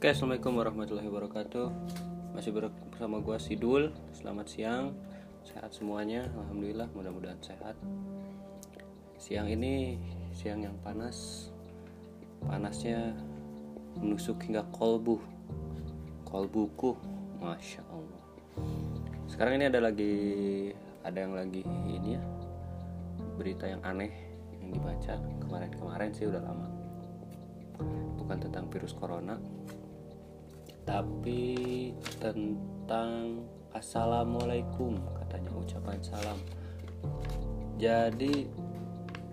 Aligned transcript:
Oke, 0.00 0.16
assalamualaikum 0.16 0.56
warahmatullahi 0.56 1.12
wabarakatuh. 1.12 1.68
Masih 2.32 2.56
bersama 2.56 3.20
gua 3.20 3.36
Sidul. 3.36 3.92
Selamat 4.16 4.48
siang, 4.48 4.96
sehat 5.44 5.76
semuanya. 5.76 6.24
Alhamdulillah, 6.40 6.88
mudah-mudahan 6.96 7.36
sehat. 7.44 7.76
Siang 9.20 9.52
ini 9.52 10.00
siang 10.32 10.64
yang 10.64 10.72
panas. 10.80 11.52
Panasnya 12.48 13.12
menusuk 14.00 14.40
hingga 14.40 14.64
kolbu, 14.72 15.20
kolbuku, 16.24 16.96
masya 17.36 17.84
Allah. 17.92 18.24
Sekarang 19.28 19.60
ini 19.60 19.68
ada 19.68 19.84
lagi, 19.84 20.16
ada 21.04 21.28
yang 21.28 21.36
lagi 21.36 21.60
ini 21.84 22.16
ya, 22.16 22.24
berita 23.36 23.68
yang 23.68 23.84
aneh 23.84 24.16
yang 24.64 24.80
dibaca 24.80 25.20
kemarin-kemarin 25.44 26.08
sih 26.16 26.24
udah 26.24 26.40
lama. 26.40 26.72
Bukan 28.16 28.48
tentang 28.48 28.64
virus 28.72 28.96
corona, 28.96 29.36
tapi 30.90 31.94
tentang 32.18 33.38
assalamualaikum 33.78 34.98
katanya 35.22 35.54
ucapan 35.54 36.02
salam. 36.02 36.34
Jadi 37.78 38.50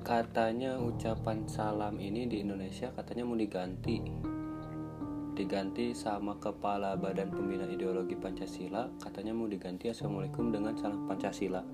katanya 0.05 0.77
ucapan 0.77 1.49
salam 1.49 1.97
ini 1.97 2.29
di 2.29 2.45
Indonesia 2.45 2.93
katanya 2.93 3.25
mau 3.25 3.33
diganti. 3.33 3.97
Diganti 5.33 5.97
sama 5.97 6.37
kepala 6.37 6.93
badan 6.93 7.33
pembina 7.33 7.65
ideologi 7.65 8.13
Pancasila 8.13 8.93
katanya 9.01 9.33
mau 9.33 9.49
diganti 9.49 9.89
assalamualaikum 9.89 10.53
dengan 10.53 10.77
salam 10.77 11.09
Pancasila. 11.09 11.65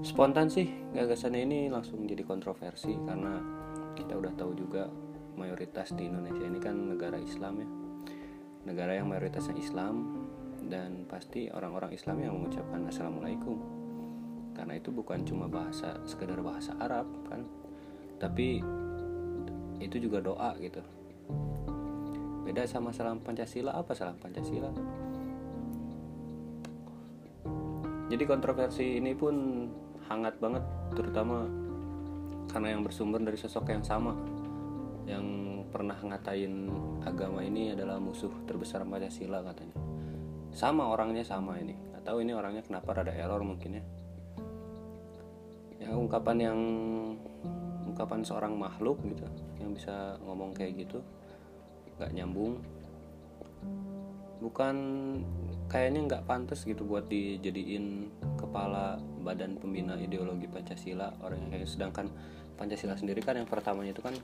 Spontan 0.00 0.48
sih 0.48 0.72
gagasan 0.96 1.36
ini 1.36 1.68
langsung 1.68 2.00
jadi 2.08 2.24
kontroversi 2.24 2.96
karena 3.04 3.36
kita 3.92 4.16
udah 4.16 4.32
tahu 4.32 4.56
juga 4.56 4.88
mayoritas 5.36 5.92
di 5.92 6.08
Indonesia 6.08 6.44
ini 6.48 6.56
kan 6.56 6.88
negara 6.88 7.20
Islam 7.20 7.60
ya 7.60 7.83
negara 8.64 8.96
yang 8.96 9.08
mayoritasnya 9.08 9.56
Islam 9.60 10.24
dan 10.64 11.04
pasti 11.04 11.52
orang-orang 11.52 11.92
Islam 11.92 12.16
yang 12.24 12.32
mengucapkan 12.40 12.80
assalamualaikum. 12.88 13.60
Karena 14.56 14.80
itu 14.80 14.88
bukan 14.88 15.20
cuma 15.28 15.46
bahasa 15.46 16.00
sekedar 16.08 16.40
bahasa 16.40 16.72
Arab 16.80 17.04
kan? 17.28 17.44
Tapi 18.16 18.64
itu 19.84 19.96
juga 20.00 20.24
doa 20.24 20.56
gitu. 20.56 20.80
Beda 22.44 22.64
sama 22.64 22.92
salam 22.92 23.20
Pancasila 23.20 23.76
apa 23.76 23.92
salam 23.92 24.16
Pancasila? 24.16 24.72
Jadi 28.08 28.24
kontroversi 28.28 29.00
ini 29.00 29.12
pun 29.16 29.66
hangat 30.08 30.36
banget 30.40 30.64
terutama 30.92 31.48
karena 32.52 32.76
yang 32.76 32.84
bersumber 32.84 33.18
dari 33.24 33.40
sosok 33.40 33.72
yang 33.72 33.82
sama 33.82 34.12
yang 35.04 35.26
pernah 35.68 35.96
ngatain 36.00 36.72
agama 37.04 37.44
ini 37.44 37.76
adalah 37.76 38.00
musuh 38.00 38.32
terbesar 38.48 38.84
Pancasila 38.88 39.44
katanya. 39.44 39.76
Sama 40.54 40.88
orangnya 40.88 41.24
sama 41.26 41.60
ini. 41.60 41.76
Atau 41.96 42.20
ini 42.20 42.32
orangnya 42.32 42.64
kenapa 42.64 43.00
rada 43.00 43.12
error 43.12 43.40
mungkin 43.44 43.80
ya. 43.80 43.84
Ya 45.84 45.90
ungkapan 45.92 46.36
yang 46.40 46.58
ungkapan 47.84 48.24
seorang 48.24 48.56
makhluk 48.56 48.98
gitu 49.04 49.28
yang 49.60 49.76
bisa 49.76 50.16
ngomong 50.24 50.56
kayak 50.56 50.88
gitu 50.88 51.04
nggak 52.00 52.12
nyambung. 52.16 52.60
Bukan 54.40 54.76
kayaknya 55.68 56.00
nggak 56.08 56.24
pantas 56.28 56.64
gitu 56.64 56.84
buat 56.84 57.08
dijadiin 57.08 58.12
kepala 58.36 59.00
badan 59.24 59.56
pembina 59.56 59.96
ideologi 59.96 60.44
Pancasila 60.44 61.08
orang 61.24 61.48
yang 61.48 61.50
kayak 61.56 61.68
sedangkan 61.68 62.06
Pancasila 62.54 62.94
sendiri 62.94 63.24
kan 63.24 63.40
yang 63.40 63.48
pertamanya 63.48 63.96
itu 63.96 64.02
kan 64.04 64.14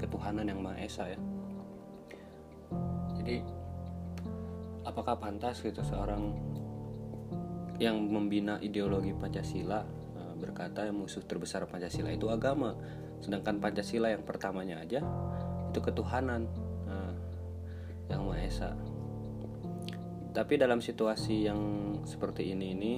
ketuhanan 0.00 0.48
yang 0.48 0.64
Maha 0.64 0.80
Esa 0.80 1.04
ya. 1.12 1.20
Jadi 3.20 3.44
apakah 4.88 5.20
pantas 5.20 5.60
gitu 5.60 5.84
seorang 5.84 6.32
yang 7.76 8.00
membina 8.08 8.56
ideologi 8.64 9.12
Pancasila 9.12 9.84
eh, 10.16 10.34
berkata 10.40 10.88
yang 10.88 11.04
musuh 11.04 11.20
terbesar 11.24 11.68
Pancasila 11.68 12.08
itu 12.08 12.32
agama 12.32 12.72
sedangkan 13.20 13.60
Pancasila 13.60 14.08
yang 14.08 14.24
pertamanya 14.24 14.80
aja 14.80 15.04
itu 15.68 15.80
ketuhanan 15.84 16.48
nah, 16.88 17.12
yang 18.08 18.24
Maha 18.24 18.42
Esa. 18.48 18.72
Tapi 20.30 20.54
dalam 20.56 20.78
situasi 20.80 21.44
yang 21.44 21.60
seperti 22.08 22.56
ini 22.56 22.66
ini 22.72 22.94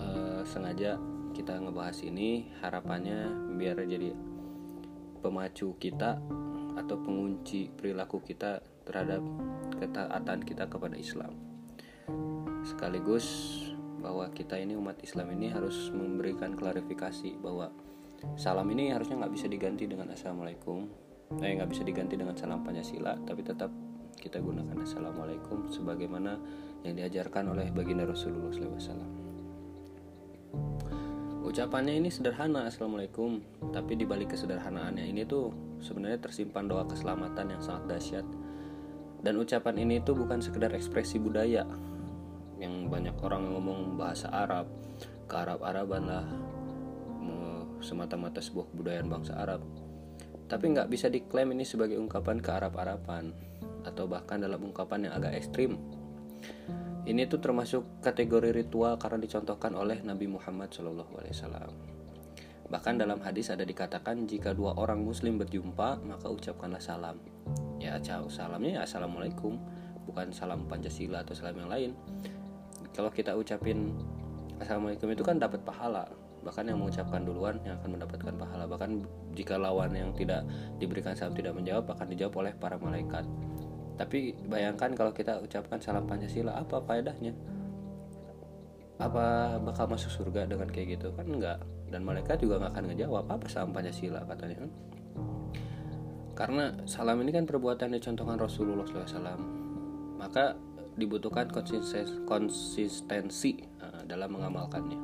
eh, 0.00 0.42
sengaja 0.48 0.96
kita 1.32 1.60
ngebahas 1.60 1.98
ini 2.04 2.52
harapannya 2.60 3.52
biar 3.56 3.80
jadi 3.84 4.31
pemacu 5.22 5.78
kita 5.78 6.18
atau 6.74 6.96
pengunci 6.98 7.70
perilaku 7.70 8.18
kita 8.26 8.58
terhadap 8.82 9.22
ketaatan 9.78 10.42
kita 10.42 10.66
kepada 10.66 10.98
Islam. 10.98 11.38
Sekaligus 12.66 13.26
bahwa 14.02 14.26
kita 14.34 14.58
ini 14.58 14.74
umat 14.74 14.98
Islam 15.06 15.30
ini 15.38 15.54
harus 15.54 15.94
memberikan 15.94 16.58
klarifikasi 16.58 17.38
bahwa 17.38 17.70
salam 18.34 18.66
ini 18.74 18.90
harusnya 18.90 19.22
nggak 19.22 19.34
bisa 19.34 19.46
diganti 19.46 19.86
dengan 19.86 20.10
assalamualaikum. 20.10 20.90
Eh 21.38 21.54
nggak 21.54 21.70
bisa 21.70 21.86
diganti 21.86 22.18
dengan 22.18 22.34
salam 22.34 22.60
Pancasila 22.66 23.16
tapi 23.22 23.40
tetap 23.46 23.70
kita 24.18 24.42
gunakan 24.42 24.76
assalamualaikum 24.82 25.70
sebagaimana 25.72 26.36
yang 26.82 26.98
diajarkan 26.98 27.56
oleh 27.56 27.70
baginda 27.72 28.04
Rasulullah 28.04 28.52
SAW 28.52 29.21
ucapannya 31.42 31.98
ini 31.98 32.08
sederhana 32.08 32.70
assalamualaikum. 32.70 33.42
Tapi 33.74 33.98
dibalik 33.98 34.32
kesederhanaannya 34.32 35.04
ini 35.04 35.26
tuh 35.26 35.50
sebenarnya 35.82 36.22
tersimpan 36.22 36.70
doa 36.70 36.86
keselamatan 36.86 37.58
yang 37.58 37.62
sangat 37.62 37.84
dahsyat. 37.90 38.26
Dan 39.22 39.38
ucapan 39.38 39.78
ini 39.82 40.02
tuh 40.02 40.18
bukan 40.18 40.42
sekedar 40.42 40.72
ekspresi 40.74 41.18
budaya. 41.18 41.66
Yang 42.58 42.74
banyak 42.90 43.16
orang 43.22 43.50
ngomong 43.52 43.98
bahasa 43.98 44.30
Arab 44.30 44.70
ke 45.26 45.34
Arab-Araban 45.34 46.02
lah 46.06 46.26
semata-mata 47.82 48.38
sebuah 48.38 48.70
kebudayaan 48.72 49.10
bangsa 49.10 49.36
Arab. 49.36 49.60
Tapi 50.46 50.64
nggak 50.70 50.88
bisa 50.88 51.10
diklaim 51.10 51.50
ini 51.52 51.66
sebagai 51.66 51.98
ungkapan 51.98 52.38
ke 52.38 52.50
Arab-Araban 52.54 53.34
atau 53.82 54.06
bahkan 54.06 54.38
dalam 54.38 54.62
ungkapan 54.62 55.10
yang 55.10 55.18
agak 55.18 55.34
ekstrim 55.34 55.74
ini 57.02 57.26
tuh 57.26 57.42
termasuk 57.42 57.98
kategori 57.98 58.54
ritual 58.54 58.94
karena 58.94 59.18
dicontohkan 59.18 59.74
oleh 59.74 59.98
Nabi 60.06 60.30
Muhammad 60.30 60.70
SAW. 60.70 61.74
Bahkan 62.70 62.94
dalam 62.94 63.18
hadis 63.20 63.50
ada 63.50 63.66
dikatakan 63.66 64.24
jika 64.24 64.54
dua 64.54 64.78
orang 64.78 65.02
Muslim 65.02 65.36
berjumpa 65.36 65.98
maka 66.06 66.30
ucapkanlah 66.30 66.78
salam. 66.78 67.18
Ya 67.82 67.98
salamnya 68.30 68.78
ya 68.78 68.80
assalamualaikum, 68.86 69.58
bukan 70.06 70.30
salam 70.30 70.64
Pancasila 70.70 71.26
atau 71.26 71.34
salam 71.34 71.58
yang 71.58 71.68
lain. 71.68 71.90
Kalau 72.94 73.10
kita 73.10 73.34
ucapin 73.34 73.98
assalamualaikum 74.62 75.10
itu 75.10 75.26
kan 75.26 75.42
dapat 75.42 75.58
pahala. 75.66 76.06
Bahkan 76.46 76.70
yang 76.70 76.78
mengucapkan 76.78 77.26
duluan 77.26 77.58
yang 77.66 77.82
akan 77.82 77.98
mendapatkan 77.98 78.34
pahala. 78.38 78.64
Bahkan 78.70 78.90
jika 79.34 79.58
lawan 79.58 79.90
yang 79.98 80.14
tidak 80.14 80.46
diberikan 80.78 81.18
salam 81.18 81.34
tidak 81.34 81.58
menjawab 81.58 81.82
akan 81.90 82.06
dijawab 82.14 82.46
oleh 82.46 82.52
para 82.54 82.78
malaikat 82.78 83.26
tapi 83.98 84.32
bayangkan 84.48 84.96
kalau 84.96 85.12
kita 85.12 85.38
ucapkan 85.42 85.78
salam 85.78 86.08
Pancasila 86.08 86.56
apa 86.58 86.80
faedahnya? 86.82 87.36
Apa 89.02 89.58
bakal 89.58 89.90
masuk 89.90 90.10
surga 90.10 90.46
dengan 90.46 90.70
kayak 90.70 90.98
gitu? 90.98 91.10
Kan 91.12 91.26
enggak. 91.28 91.60
Dan 91.92 92.08
mereka 92.08 92.38
juga 92.40 92.56
nggak 92.62 92.72
akan 92.72 92.84
ngejawab 92.92 93.24
apa 93.28 93.46
salam 93.52 93.74
Pancasila? 93.74 94.24
katanya. 94.24 94.64
Karena 96.32 96.72
salam 96.88 97.20
ini 97.20 97.30
kan 97.34 97.44
perbuatan 97.44 97.92
dicontohkan 97.92 98.40
Rasulullah 98.40 98.88
SAW 98.88 99.60
maka 100.16 100.56
dibutuhkan 100.96 101.50
konsistensi 102.24 103.58
dalam 104.08 104.30
mengamalkannya. 104.32 105.00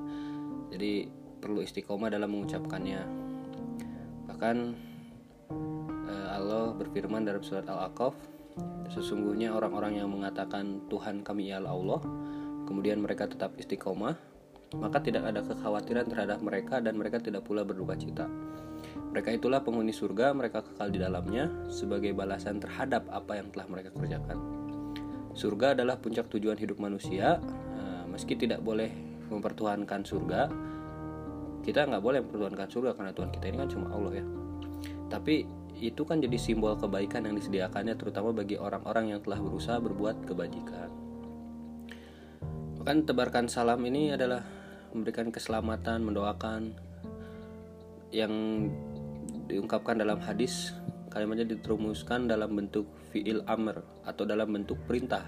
Jadi 0.72 0.92
perlu 1.38 1.60
istiqomah 1.64 2.08
dalam 2.08 2.32
mengucapkannya. 2.32 3.00
Bahkan 4.30 4.56
Allah 6.08 6.72
berfirman 6.76 7.26
dalam 7.26 7.42
surat 7.44 7.66
Al-Aqaf 7.66 8.14
Sesungguhnya 8.88 9.52
orang-orang 9.52 10.00
yang 10.00 10.08
mengatakan 10.08 10.82
Tuhan 10.88 11.20
kami 11.22 11.52
ialah 11.52 11.72
Allah, 11.72 12.00
kemudian 12.64 12.98
mereka 13.04 13.28
tetap 13.28 13.54
istiqomah, 13.60 14.16
maka 14.76 14.98
tidak 15.00 15.28
ada 15.28 15.40
kekhawatiran 15.44 16.08
terhadap 16.08 16.40
mereka 16.40 16.80
dan 16.80 16.96
mereka 16.96 17.20
tidak 17.20 17.44
pula 17.44 17.64
berduka 17.64 17.96
cita. 17.96 18.26
Mereka 19.12 19.40
itulah 19.40 19.64
penghuni 19.64 19.92
surga, 19.92 20.36
mereka 20.36 20.60
kekal 20.64 20.92
di 20.92 21.00
dalamnya 21.00 21.48
sebagai 21.72 22.12
balasan 22.12 22.60
terhadap 22.60 23.08
apa 23.08 23.40
yang 23.40 23.48
telah 23.52 23.66
mereka 23.68 23.90
kerjakan. 23.96 24.36
Surga 25.32 25.78
adalah 25.78 25.96
puncak 26.00 26.28
tujuan 26.28 26.58
hidup 26.58 26.82
manusia, 26.82 27.40
meski 28.10 28.34
tidak 28.36 28.60
boleh 28.64 28.90
mempertuhankan 29.28 30.02
surga, 30.02 30.50
kita 31.62 31.84
nggak 31.84 32.00
boleh 32.00 32.24
mempertuhankan 32.24 32.68
surga 32.72 32.90
karena 32.96 33.12
Tuhan 33.12 33.30
kita 33.30 33.44
ini 33.52 33.56
kan 33.60 33.68
cuma 33.68 33.86
Allah 33.92 34.12
ya. 34.18 34.24
Tapi 35.08 35.44
itu 35.78 36.02
kan 36.02 36.18
jadi 36.18 36.34
simbol 36.34 36.74
kebaikan 36.74 37.24
yang 37.24 37.38
disediakannya 37.38 37.94
terutama 37.94 38.34
bagi 38.34 38.58
orang-orang 38.58 39.14
yang 39.14 39.20
telah 39.22 39.38
berusaha 39.38 39.78
berbuat 39.78 40.26
kebajikan. 40.26 40.90
Bahkan 42.82 43.06
tebarkan 43.06 43.46
salam 43.46 43.78
ini 43.86 44.14
adalah 44.14 44.42
memberikan 44.90 45.30
keselamatan, 45.30 46.02
mendoakan 46.02 46.74
yang 48.10 48.32
diungkapkan 49.48 50.00
dalam 50.00 50.20
hadis 50.20 50.72
kalimatnya 51.08 51.48
diterumuskan 51.48 52.28
dalam 52.28 52.52
bentuk 52.52 52.88
fi'il 53.10 53.40
amr 53.48 53.80
atau 54.04 54.24
dalam 54.28 54.52
bentuk 54.52 54.76
perintah. 54.84 55.24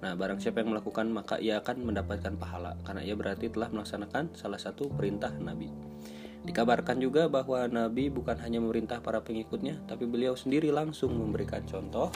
Nah, 0.00 0.16
barang 0.16 0.40
siapa 0.40 0.64
yang 0.64 0.72
melakukan 0.72 1.12
maka 1.12 1.36
ia 1.36 1.60
akan 1.60 1.84
mendapatkan 1.84 2.32
pahala 2.40 2.78
karena 2.86 3.04
ia 3.04 3.12
berarti 3.12 3.52
telah 3.52 3.68
melaksanakan 3.68 4.32
salah 4.32 4.56
satu 4.56 4.88
perintah 4.88 5.34
Nabi. 5.36 5.89
Dikabarkan 6.40 6.96
juga 7.04 7.28
bahwa 7.28 7.68
Nabi 7.68 8.08
bukan 8.08 8.40
hanya 8.40 8.64
memerintah 8.64 9.04
para 9.04 9.20
pengikutnya, 9.20 9.84
tapi 9.84 10.08
beliau 10.08 10.32
sendiri 10.32 10.72
langsung 10.72 11.12
memberikan 11.12 11.60
contoh 11.68 12.08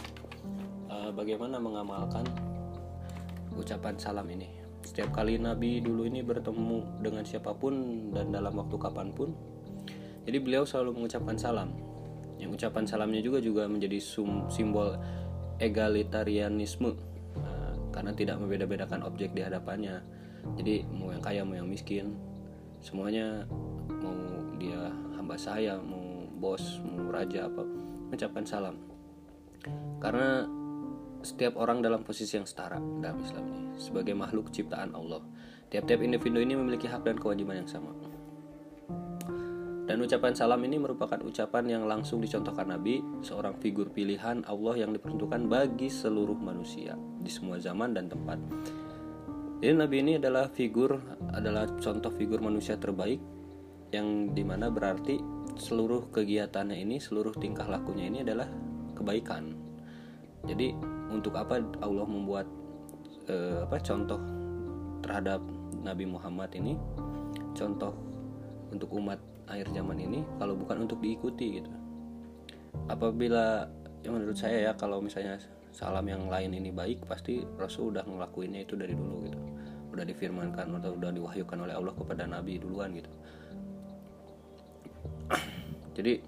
uh, 0.89 1.13
bagaimana 1.13 1.61
mengamalkan 1.61 2.25
ucapan 3.53 4.01
salam 4.01 4.25
ini. 4.33 4.49
Setiap 4.81 5.13
kali 5.13 5.37
Nabi 5.37 5.85
dulu 5.85 6.09
ini 6.09 6.25
bertemu 6.25 7.05
dengan 7.05 7.25
siapa 7.25 7.53
pun 7.53 8.09
dan 8.17 8.33
dalam 8.33 8.57
waktu 8.57 8.77
kapan 8.81 9.13
pun, 9.13 9.37
jadi 10.25 10.41
beliau 10.41 10.65
selalu 10.65 11.01
mengucapkan 11.01 11.37
salam. 11.37 11.73
Yang 12.41 12.61
ucapan 12.61 12.85
salamnya 12.89 13.21
juga 13.21 13.39
juga 13.45 13.69
menjadi 13.69 14.01
sum, 14.01 14.49
simbol 14.49 14.97
egalitarianisme 15.61 16.97
uh, 17.37 17.73
karena 17.93 18.13
tidak 18.17 18.41
membeda-bedakan 18.41 19.05
objek 19.05 19.37
di 19.37 19.45
hadapannya. 19.45 20.01
Jadi 20.57 20.85
mau 20.93 21.13
yang 21.13 21.25
kaya 21.25 21.45
mau 21.45 21.57
yang 21.57 21.69
miskin, 21.69 22.17
semuanya 22.85 23.49
mau 23.89 24.13
dia 24.61 24.93
hamba 25.17 25.41
saya, 25.41 25.81
mau 25.81 26.29
bos, 26.37 26.85
mau 26.85 27.09
raja 27.09 27.49
apa, 27.49 27.65
mengucapkan 28.13 28.45
salam. 28.45 28.77
Karena 29.97 30.45
setiap 31.25 31.57
orang 31.57 31.81
dalam 31.81 32.05
posisi 32.05 32.37
yang 32.37 32.45
setara 32.45 32.77
dalam 32.77 33.25
Islam 33.25 33.45
ini 33.49 33.65
sebagai 33.81 34.13
makhluk 34.13 34.53
ciptaan 34.53 34.93
Allah. 34.93 35.25
Tiap-tiap 35.73 36.05
individu 36.05 36.45
ini 36.45 36.53
memiliki 36.53 36.85
hak 36.85 37.09
dan 37.09 37.17
kewajiban 37.17 37.65
yang 37.65 37.71
sama. 37.73 37.91
Dan 39.85 40.01
ucapan 40.01 40.33
salam 40.37 40.61
ini 40.65 40.81
merupakan 40.81 41.21
ucapan 41.25 41.65
yang 41.69 41.85
langsung 41.85 42.21
dicontohkan 42.21 42.73
Nabi, 42.73 43.05
seorang 43.21 43.57
figur 43.61 43.93
pilihan 43.93 44.45
Allah 44.45 44.81
yang 44.81 44.97
diperuntukkan 44.97 45.45
bagi 45.45 45.93
seluruh 45.93 46.37
manusia 46.37 46.97
di 47.21 47.29
semua 47.29 47.61
zaman 47.61 47.93
dan 47.93 48.09
tempat. 48.09 48.41
Jadi 49.65 49.81
Nabi 49.81 49.97
ini 50.05 50.13
adalah 50.21 50.53
figur, 50.53 51.01
adalah 51.33 51.65
contoh 51.81 52.13
figur 52.13 52.37
manusia 52.45 52.77
terbaik 52.77 53.17
yang 53.97 54.37
di 54.37 54.45
mana 54.45 54.69
berarti 54.69 55.17
seluruh 55.57 56.13
kegiatannya 56.13 56.85
ini, 56.85 57.01
seluruh 57.01 57.33
tingkah 57.33 57.65
lakunya 57.65 58.13
ini 58.13 58.21
adalah 58.21 58.45
kebaikan. 58.93 59.57
Jadi 60.45 60.77
untuk 61.09 61.41
apa 61.41 61.65
Allah 61.81 62.05
membuat 62.05 62.45
eh, 63.25 63.65
apa 63.65 63.81
contoh 63.81 64.21
terhadap 65.01 65.41
Nabi 65.81 66.13
Muhammad 66.13 66.53
ini, 66.61 66.77
contoh 67.57 67.97
untuk 68.69 68.93
umat 69.01 69.17
akhir 69.49 69.73
zaman 69.73 69.97
ini 69.97 70.29
kalau 70.37 70.61
bukan 70.61 70.85
untuk 70.85 71.01
diikuti 71.01 71.65
gitu. 71.65 71.73
Apabila 72.93 73.65
yang 74.05 74.21
menurut 74.21 74.37
saya 74.37 74.61
ya 74.61 74.73
kalau 74.77 75.01
misalnya 75.01 75.41
salam 75.73 76.05
yang 76.05 76.29
lain 76.29 76.53
ini 76.53 76.69
baik 76.69 77.09
pasti 77.09 77.41
Rasul 77.57 77.97
udah 77.97 78.05
ngelakuinnya 78.05 78.69
itu 78.69 78.77
dari 78.77 78.93
dulu 78.93 79.17
gitu 79.25 79.54
udah 79.95 80.05
difirmankan 80.05 80.67
atau 80.83 80.99
udah 80.99 81.11
diwahyukan 81.15 81.59
oleh 81.63 81.75
Allah 81.75 81.95
kepada 81.95 82.27
Nabi 82.27 82.59
duluan 82.59 82.91
gitu 82.93 83.11
jadi 85.97 86.21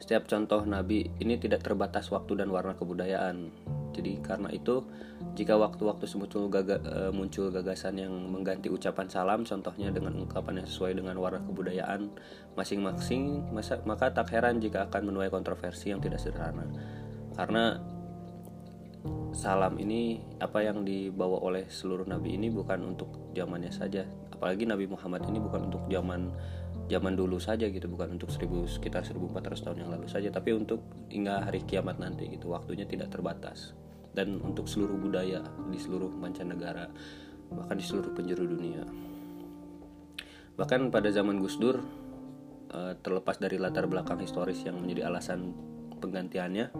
setiap 0.00 0.26
contoh 0.26 0.64
Nabi 0.64 1.06
ini 1.20 1.36
tidak 1.36 1.62
terbatas 1.62 2.10
waktu 2.10 2.40
dan 2.40 2.48
warna 2.50 2.74
kebudayaan 2.74 3.52
jadi 3.90 4.22
karena 4.24 4.48
itu 4.54 4.86
jika 5.36 5.60
waktu-waktu 5.60 6.08
muncul, 6.16 6.48
gaga, 6.48 6.80
e, 6.80 6.98
muncul 7.12 7.52
gagasan 7.52 8.00
yang 8.00 8.10
mengganti 8.32 8.72
ucapan 8.72 9.06
salam 9.10 9.44
contohnya 9.44 9.92
dengan 9.92 10.16
ungkapan 10.16 10.62
yang 10.62 10.66
sesuai 10.66 10.96
dengan 10.96 11.18
warna 11.20 11.42
kebudayaan 11.44 12.08
masing-masing 12.56 13.50
maka 13.84 14.10
tak 14.14 14.32
heran 14.32 14.62
jika 14.62 14.88
akan 14.88 15.12
menuai 15.12 15.28
kontroversi 15.28 15.92
yang 15.92 16.00
tidak 16.00 16.22
sederhana. 16.22 16.64
Karena 17.36 17.78
salam 19.40 19.80
ini 19.80 20.20
apa 20.36 20.60
yang 20.60 20.84
dibawa 20.84 21.40
oleh 21.40 21.64
seluruh 21.64 22.04
nabi 22.04 22.36
ini 22.36 22.52
bukan 22.52 22.92
untuk 22.92 23.32
zamannya 23.32 23.72
saja. 23.72 24.04
Apalagi 24.36 24.68
Nabi 24.68 24.84
Muhammad 24.84 25.24
ini 25.32 25.40
bukan 25.40 25.72
untuk 25.72 25.88
zaman 25.88 26.28
zaman 26.92 27.16
dulu 27.16 27.40
saja 27.40 27.64
gitu. 27.72 27.88
Bukan 27.88 28.20
untuk 28.20 28.28
1000 28.28 28.68
sekitar 28.68 29.00
1400 29.08 29.64
tahun 29.64 29.78
yang 29.80 29.90
lalu 29.96 30.12
saja. 30.12 30.28
Tapi 30.28 30.52
untuk 30.52 30.84
hingga 31.08 31.48
hari 31.48 31.64
kiamat 31.64 31.96
nanti 31.96 32.28
gitu. 32.28 32.52
Waktunya 32.52 32.84
tidak 32.84 33.16
terbatas. 33.16 33.72
Dan 34.12 34.44
untuk 34.44 34.68
seluruh 34.68 35.00
budaya 35.00 35.40
di 35.72 35.78
seluruh 35.80 36.12
mancanegara 36.12 36.92
bahkan 37.50 37.80
di 37.80 37.84
seluruh 37.84 38.12
penjuru 38.12 38.44
dunia. 38.44 38.84
Bahkan 40.60 40.92
pada 40.92 41.08
zaman 41.08 41.40
Gus 41.40 41.56
Dur 41.56 41.80
eh, 42.76 42.92
terlepas 43.00 43.40
dari 43.40 43.56
latar 43.56 43.88
belakang 43.88 44.20
historis 44.20 44.60
yang 44.68 44.76
menjadi 44.78 45.08
alasan 45.08 45.56
penggantiannya 46.00 46.72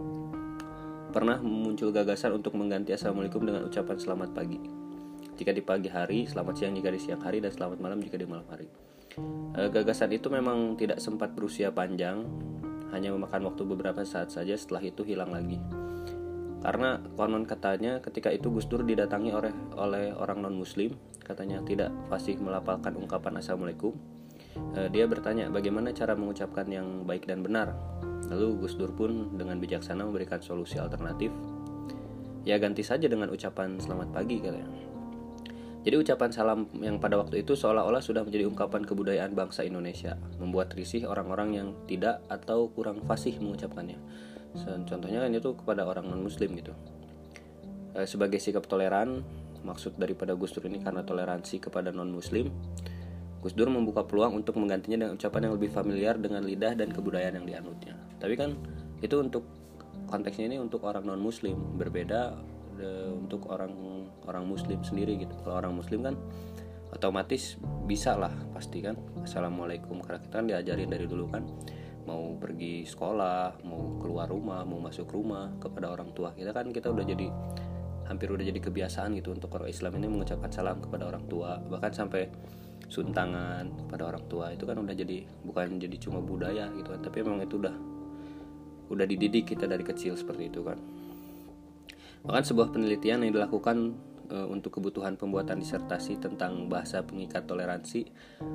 pernah 1.11 1.43
muncul 1.43 1.91
gagasan 1.91 2.39
untuk 2.39 2.55
mengganti 2.55 2.95
assalamualaikum 2.95 3.43
dengan 3.43 3.67
ucapan 3.67 3.99
selamat 3.99 4.31
pagi. 4.31 4.63
Jika 5.35 5.51
di 5.51 5.59
pagi 5.59 5.91
hari 5.91 6.31
selamat 6.31 6.55
siang 6.55 6.75
jika 6.79 6.89
di 6.95 7.01
siang 7.03 7.19
hari 7.19 7.43
dan 7.43 7.51
selamat 7.51 7.83
malam 7.83 7.99
jika 7.99 8.15
di 8.15 8.31
malam 8.31 8.47
hari. 8.47 8.71
Eh, 9.59 9.69
gagasan 9.75 10.15
itu 10.15 10.31
memang 10.31 10.79
tidak 10.79 11.03
sempat 11.03 11.35
berusia 11.35 11.75
panjang 11.75 12.23
hanya 12.95 13.11
memakan 13.11 13.51
waktu 13.51 13.63
beberapa 13.67 14.07
saat 14.07 14.31
saja 14.31 14.55
setelah 14.55 14.87
itu 14.87 15.03
hilang 15.03 15.35
lagi. 15.35 15.59
Karena 16.63 17.03
konon 17.19 17.43
katanya 17.43 17.99
ketika 17.99 18.31
itu 18.31 18.53
Gus 18.55 18.71
Dur 18.71 18.87
didatangi 18.87 19.35
oleh 19.35 19.53
oleh 19.75 20.15
orang 20.15 20.47
non 20.47 20.55
Muslim 20.55 20.95
katanya 21.27 21.59
tidak 21.67 21.91
fasih 22.07 22.39
melapalkan 22.39 22.95
ungkapan 22.99 23.41
assalamualaikum 23.41 23.97
e, 24.77 24.91
dia 24.93 25.07
bertanya 25.09 25.49
bagaimana 25.49 25.95
cara 25.95 26.13
mengucapkan 26.19 26.67
yang 26.69 27.07
baik 27.07 27.25
dan 27.25 27.41
benar 27.41 27.73
lalu 28.31 28.65
Gus 28.65 28.79
Dur 28.79 28.95
pun 28.95 29.35
dengan 29.35 29.59
bijaksana 29.59 30.07
memberikan 30.07 30.39
solusi 30.39 30.79
alternatif. 30.79 31.35
Ya 32.47 32.57
ganti 32.57 32.81
saja 32.81 33.11
dengan 33.11 33.29
ucapan 33.29 33.77
selamat 33.77 34.15
pagi 34.15 34.39
katanya. 34.41 34.71
Jadi 35.81 35.97
ucapan 35.97 36.31
salam 36.31 36.69
yang 36.77 37.01
pada 37.01 37.17
waktu 37.17 37.41
itu 37.41 37.57
seolah-olah 37.57 38.05
sudah 38.05 38.23
menjadi 38.23 38.45
ungkapan 38.47 38.85
kebudayaan 38.85 39.33
bangsa 39.33 39.65
Indonesia, 39.65 40.17
membuat 40.37 40.77
risih 40.77 41.09
orang-orang 41.09 41.57
yang 41.57 41.69
tidak 41.89 42.21
atau 42.29 42.69
kurang 42.73 43.01
fasih 43.05 43.37
mengucapkannya. 43.41 43.97
Contohnya 44.61 45.25
kan 45.25 45.33
itu 45.33 45.51
kepada 45.57 45.89
orang 45.89 46.05
non 46.09 46.21
muslim 46.21 46.53
gitu. 46.53 46.77
Eh, 47.97 48.07
sebagai 48.07 48.39
sikap 48.39 48.71
toleran 48.71 49.25
maksud 49.67 49.99
daripada 49.99 50.37
Gus 50.39 50.55
Dur 50.55 50.69
ini 50.71 50.79
karena 50.79 51.03
toleransi 51.03 51.59
kepada 51.59 51.91
non 51.91 52.09
muslim 52.09 52.49
Gus 53.41 53.57
Dur 53.57 53.69
membuka 53.69 54.05
peluang 54.05 54.37
untuk 54.41 54.57
menggantinya 54.61 55.05
dengan 55.05 55.15
ucapan 55.17 55.49
yang 55.49 55.55
lebih 55.57 55.71
familiar 55.73 56.15
dengan 56.17 56.45
lidah 56.45 56.77
dan 56.77 56.93
kebudayaan 56.93 57.41
yang 57.43 57.47
dianutnya 57.49 58.10
tapi 58.21 58.37
kan 58.37 58.55
itu 59.01 59.17
untuk 59.17 59.49
konteksnya 60.07 60.53
ini 60.53 60.57
untuk 60.61 60.85
orang 60.85 61.09
non 61.09 61.19
muslim 61.19 61.81
berbeda 61.81 62.37
de, 62.77 63.17
untuk 63.17 63.49
orang 63.49 63.73
orang 64.29 64.45
muslim 64.45 64.85
sendiri 64.85 65.17
gitu. 65.25 65.33
Kalau 65.41 65.57
orang 65.65 65.75
muslim 65.75 66.05
kan 66.05 66.15
otomatis 66.93 67.57
bisa 67.89 68.15
lah 68.21 68.33
pasti 68.53 68.85
kan. 68.85 69.01
Assalamualaikum 69.25 70.05
karena 70.05 70.21
kita 70.21 70.35
kan 70.37 70.47
diajarin 70.47 70.91
dari 70.93 71.07
dulu 71.09 71.27
kan. 71.33 71.49
Mau 72.05 72.37
pergi 72.37 72.85
sekolah 72.85 73.65
mau 73.65 73.97
keluar 74.03 74.29
rumah 74.29 74.67
mau 74.69 74.83
masuk 74.83 75.09
rumah 75.15 75.53
kepada 75.63 75.93
orang 75.93 76.11
tua 76.17 76.33
kita 76.35 76.51
kan 76.51 76.73
kita 76.75 76.91
udah 76.91 77.07
jadi 77.07 77.29
hampir 78.11 78.27
udah 78.27 78.43
jadi 78.43 78.59
kebiasaan 78.59 79.15
gitu 79.23 79.31
untuk 79.31 79.55
orang 79.55 79.71
Islam 79.71 79.95
ini 80.03 80.11
mengucapkan 80.11 80.51
salam 80.51 80.83
kepada 80.83 81.09
orang 81.09 81.25
tua. 81.31 81.57
Bahkan 81.63 81.93
sampai 81.95 82.27
suntangan 82.91 83.71
kepada 83.87 84.11
orang 84.11 84.25
tua 84.27 84.51
itu 84.51 84.67
kan 84.67 84.83
udah 84.83 84.91
jadi 84.91 85.23
bukan 85.47 85.79
jadi 85.79 85.95
cuma 86.03 86.19
budaya 86.19 86.67
gitu 86.75 86.91
kan 86.91 87.01
tapi 87.07 87.23
memang 87.23 87.47
itu 87.47 87.63
udah 87.63 87.71
udah 88.91 89.07
dididik 89.07 89.55
kita 89.55 89.71
dari 89.71 89.87
kecil 89.87 90.19
seperti 90.19 90.51
itu 90.51 90.61
kan 90.67 90.77
bahkan 92.21 92.45
sebuah 92.45 92.75
penelitian 92.75 93.25
yang 93.25 93.33
dilakukan 93.33 93.97
uh, 94.31 94.47
untuk 94.47 94.79
kebutuhan 94.79 95.19
pembuatan 95.19 95.61
disertasi 95.61 96.23
tentang 96.23 96.71
bahasa 96.71 97.03
pengikat 97.03 97.45
toleransi 97.45 98.07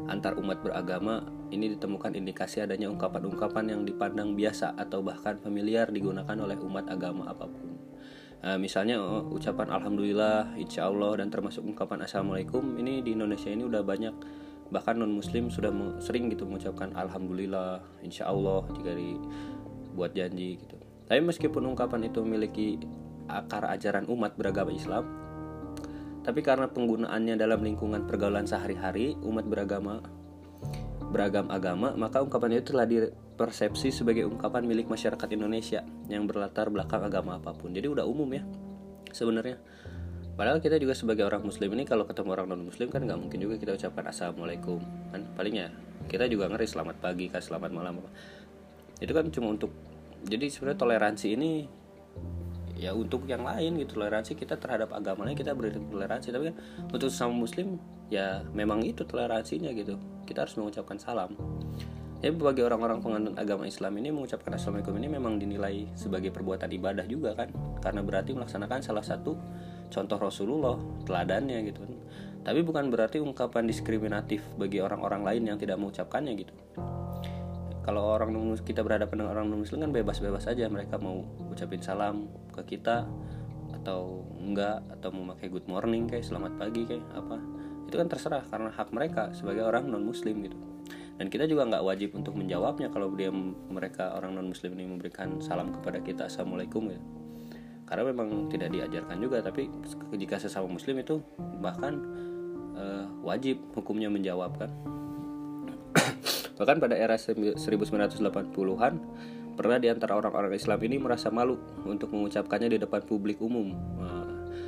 antar 0.07 0.39
umat 0.39 0.63
beragama 0.63 1.27
ini 1.51 1.75
ditemukan 1.75 2.15
indikasi 2.15 2.63
adanya 2.63 2.89
ungkapan-ungkapan 2.89 3.75
yang 3.75 3.81
dipandang 3.83 4.33
biasa 4.33 4.73
atau 4.79 5.03
bahkan 5.03 5.37
familiar 5.37 5.91
digunakan 5.91 6.35
oleh 6.39 6.57
umat 6.57 6.87
agama 6.89 7.29
apa 7.29 7.45
pun. 7.45 7.75
Uh, 8.45 8.61
misalnya 8.61 9.01
uh, 9.01 9.25
ucapan 9.25 9.73
alhamdulillah, 9.73 10.53
insya 10.59 10.85
Allah 10.85 11.17
dan 11.17 11.33
termasuk 11.33 11.65
ungkapan 11.65 12.05
assalamualaikum 12.05 12.77
ini 12.77 13.01
di 13.01 13.17
Indonesia 13.17 13.49
ini 13.49 13.65
udah 13.65 13.81
banyak 13.81 14.13
bahkan 14.69 14.97
non 14.97 15.13
muslim 15.13 15.53
sudah 15.53 15.69
sering 16.01 16.29
gitu 16.33 16.45
mengucapkan 16.45 16.93
alhamdulillah, 16.93 17.81
insya 18.01 18.29
Allah 18.29 18.65
jika 18.73 18.97
dibuat 19.95 20.11
janji 20.11 20.59
gitu. 20.59 20.75
Tapi 21.07 21.23
meskipun 21.23 21.63
ungkapan 21.71 22.11
itu 22.11 22.19
memiliki 22.19 22.75
akar 23.31 23.63
ajaran 23.71 24.11
umat 24.11 24.35
beragama 24.35 24.75
Islam, 24.75 25.07
tapi 26.27 26.43
karena 26.43 26.67
penggunaannya 26.67 27.39
dalam 27.39 27.63
lingkungan 27.63 28.03
pergaulan 28.03 28.43
sehari-hari 28.43 29.15
umat 29.23 29.47
beragama 29.47 30.03
beragam 31.15 31.47
agama, 31.47 31.95
maka 31.95 32.19
ungkapan 32.19 32.59
itu 32.59 32.75
telah 32.75 32.83
dipersepsi 32.83 33.87
sebagai 33.93 34.27
ungkapan 34.27 34.67
milik 34.67 34.91
masyarakat 34.91 35.31
Indonesia 35.31 35.79
yang 36.11 36.27
berlatar 36.27 36.67
belakang 36.67 37.07
agama 37.07 37.39
apa 37.39 37.55
pun. 37.55 37.71
Jadi 37.71 37.87
udah 37.87 38.03
umum 38.03 38.27
ya 38.35 38.43
sebenarnya. 39.15 39.55
Padahal 40.35 40.59
kita 40.59 40.75
juga 40.75 40.91
sebagai 40.91 41.23
orang 41.23 41.47
muslim 41.47 41.71
ini 41.71 41.87
kalau 41.87 42.03
ketemu 42.03 42.35
orang 42.35 42.51
non 42.51 42.67
muslim 42.67 42.91
kan 42.91 43.07
nggak 43.07 43.15
mungkin 43.15 43.39
juga 43.39 43.55
kita 43.55 43.79
ucapkan 43.79 44.11
assalamualaikum 44.11 44.83
kan 45.15 45.23
palingnya 45.39 45.71
kita 46.11 46.27
juga 46.27 46.51
ngeri 46.51 46.67
selamat 46.67 46.99
pagi 46.99 47.31
kan 47.31 47.39
selamat 47.39 47.71
malam 47.71 48.03
itu 48.99 49.11
kan 49.11 49.27
cuma 49.31 49.55
untuk 49.55 49.71
jadi 50.25 50.49
sebenarnya 50.49 50.79
toleransi 50.79 51.27
ini 51.35 51.51
ya 52.75 52.91
untuk 52.91 53.27
yang 53.29 53.43
lain 53.45 53.79
gitu. 53.79 53.99
Toleransi 53.99 54.35
kita 54.35 54.59
terhadap 54.59 54.91
agama 54.91 55.27
lain 55.27 55.37
kita 55.37 55.55
beri 55.55 55.75
toleransi 55.75 56.31
tapi 56.31 56.51
kan 56.51 56.55
untuk 56.91 57.09
sama 57.11 57.33
muslim 57.35 57.79
ya 58.11 58.43
memang 58.51 58.83
itu 58.83 59.03
toleransinya 59.07 59.71
gitu. 59.75 59.99
Kita 60.25 60.47
harus 60.47 60.55
mengucapkan 60.57 60.97
salam. 60.97 61.35
Ya 62.23 62.33
bagi 62.33 62.65
orang-orang 62.65 63.05
penganut 63.05 63.35
agama 63.37 63.69
Islam 63.69 64.01
ini 64.01 64.09
mengucapkan 64.09 64.57
assalamualaikum 64.57 64.97
ini 64.97 65.07
memang 65.13 65.37
dinilai 65.37 65.85
sebagai 65.93 66.33
perbuatan 66.33 66.71
ibadah 66.73 67.05
juga 67.05 67.37
kan. 67.37 67.53
Karena 67.83 68.01
berarti 68.01 68.33
melaksanakan 68.33 68.81
salah 68.81 69.05
satu 69.05 69.37
contoh 69.93 70.17
Rasulullah 70.17 70.75
teladannya 71.05 71.59
gitu 71.69 71.81
tapi 72.45 72.61
bukan 72.61 72.93
berarti 72.93 73.17
ungkapan 73.17 73.65
diskriminatif 73.65 74.45
bagi 74.53 74.77
orang-orang 74.77 75.25
lain 75.25 75.43
yang 75.49 75.57
tidak 75.57 75.81
mengucapkannya 75.81 76.45
gitu 76.45 76.53
kalau 77.85 78.17
orang 78.17 78.33
kita 78.65 78.81
berhadapan 78.81 79.21
dengan 79.21 79.31
orang 79.37 79.45
non 79.45 79.61
muslim 79.61 79.85
kan 79.85 79.93
bebas-bebas 79.93 80.49
saja 80.49 80.65
mereka 80.65 80.97
mau 80.97 81.21
ucapin 81.53 81.85
salam 81.85 82.25
ke 82.49 82.65
kita 82.65 83.05
atau 83.69 84.25
enggak 84.41 84.81
atau 84.97 85.13
mau 85.13 85.37
pakai 85.37 85.53
good 85.53 85.69
morning 85.69 86.09
kayak 86.09 86.25
selamat 86.25 86.57
pagi 86.57 86.89
kayak 86.89 87.05
apa. 87.13 87.37
Itu 87.85 88.01
kan 88.01 88.09
terserah 88.09 88.41
karena 88.49 88.73
hak 88.73 88.89
mereka 88.89 89.29
sebagai 89.37 89.61
orang 89.61 89.85
non 89.85 90.01
muslim 90.01 90.41
gitu. 90.41 90.57
Dan 91.21 91.29
kita 91.29 91.45
juga 91.45 91.69
nggak 91.69 91.85
wajib 91.85 92.17
untuk 92.17 92.33
menjawabnya 92.33 92.89
kalau 92.89 93.13
dia 93.13 93.29
mereka 93.69 94.17
orang 94.17 94.33
non 94.33 94.49
muslim 94.49 94.73
ini 94.73 94.89
memberikan 94.89 95.37
salam 95.37 95.69
kepada 95.69 96.01
kita 96.01 96.25
assalamualaikum 96.25 96.89
gitu. 96.89 97.05
Karena 97.85 98.01
memang 98.09 98.49
tidak 98.49 98.73
diajarkan 98.73 99.21
juga 99.21 99.45
tapi 99.45 99.69
jika 100.17 100.41
sesama 100.41 100.65
muslim 100.65 100.97
itu 101.05 101.21
bahkan 101.61 102.01
uh, 102.73 103.05
wajib 103.21 103.61
hukumnya 103.77 104.09
menjawab 104.09 104.57
kan 104.57 104.73
Bahkan 106.55 106.79
pada 106.79 106.95
era 106.95 107.19
1980-an, 107.19 108.93
pernah 109.55 109.77
di 109.79 109.87
antara 109.87 110.19
orang-orang 110.19 110.55
Islam 110.55 110.79
ini 110.83 110.95
merasa 110.99 111.31
malu 111.31 111.59
untuk 111.83 112.11
mengucapkannya 112.15 112.75
di 112.75 112.79
depan 112.79 113.03
publik 113.03 113.39
umum. 113.43 113.75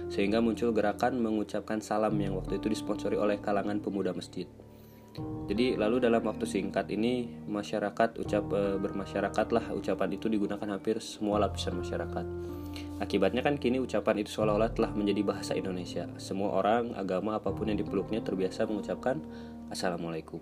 Sehingga 0.08 0.40
muncul 0.40 0.72
gerakan 0.72 1.20
mengucapkan 1.20 1.84
salam 1.84 2.16
yang 2.20 2.40
waktu 2.40 2.60
itu 2.60 2.72
disponsori 2.72 3.20
oleh 3.20 3.44
kalangan 3.44 3.84
pemuda 3.84 4.16
masjid. 4.16 4.48
Jadi 5.48 5.74
lalu 5.74 5.98
dalam 6.04 6.22
waktu 6.24 6.46
singkat 6.46 6.94
ini 6.94 7.42
masyarakat 7.50 8.22
ucap 8.22 8.46
e, 8.54 8.78
bermasyarakatlah 8.78 9.74
ucapan 9.74 10.14
itu 10.14 10.30
digunakan 10.30 10.68
hampir 10.70 11.02
semua 11.02 11.42
lapisan 11.42 11.74
masyarakat. 11.82 12.26
Akibatnya 13.02 13.42
kan 13.42 13.58
kini 13.58 13.82
ucapan 13.82 14.22
itu 14.22 14.30
seolah-olah 14.38 14.78
telah 14.78 14.94
menjadi 14.94 15.26
bahasa 15.26 15.58
Indonesia. 15.58 16.06
Semua 16.22 16.54
orang, 16.54 16.94
agama 16.94 17.34
apa 17.34 17.50
pun 17.50 17.66
yang 17.66 17.82
dipeluknya 17.82 18.22
terbiasa 18.22 18.70
mengucapkan 18.70 19.18
Assalamualaikum 19.74 20.40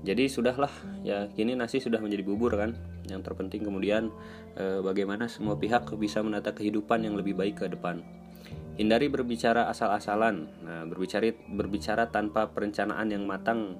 jadi 0.00 0.32
sudahlah 0.32 0.72
ya 1.04 1.28
kini 1.36 1.52
nasi 1.52 1.76
sudah 1.76 2.00
menjadi 2.00 2.24
bubur 2.24 2.56
kan 2.56 2.72
yang 3.04 3.20
terpenting 3.20 3.60
kemudian 3.60 4.08
e, 4.56 4.80
bagaimana 4.80 5.28
semua 5.28 5.60
pihak 5.60 5.92
bisa 6.00 6.24
menata 6.24 6.56
kehidupan 6.56 7.04
yang 7.04 7.20
lebih 7.20 7.36
baik 7.36 7.60
ke 7.60 7.66
depan. 7.68 8.00
Hindari 8.80 9.12
berbicara 9.12 9.68
asal-asalan. 9.68 10.48
Nah 10.64 10.88
berbicara 10.88 11.36
berbicara 11.52 12.08
tanpa 12.08 12.48
perencanaan 12.48 13.12
yang 13.12 13.28
matang 13.28 13.76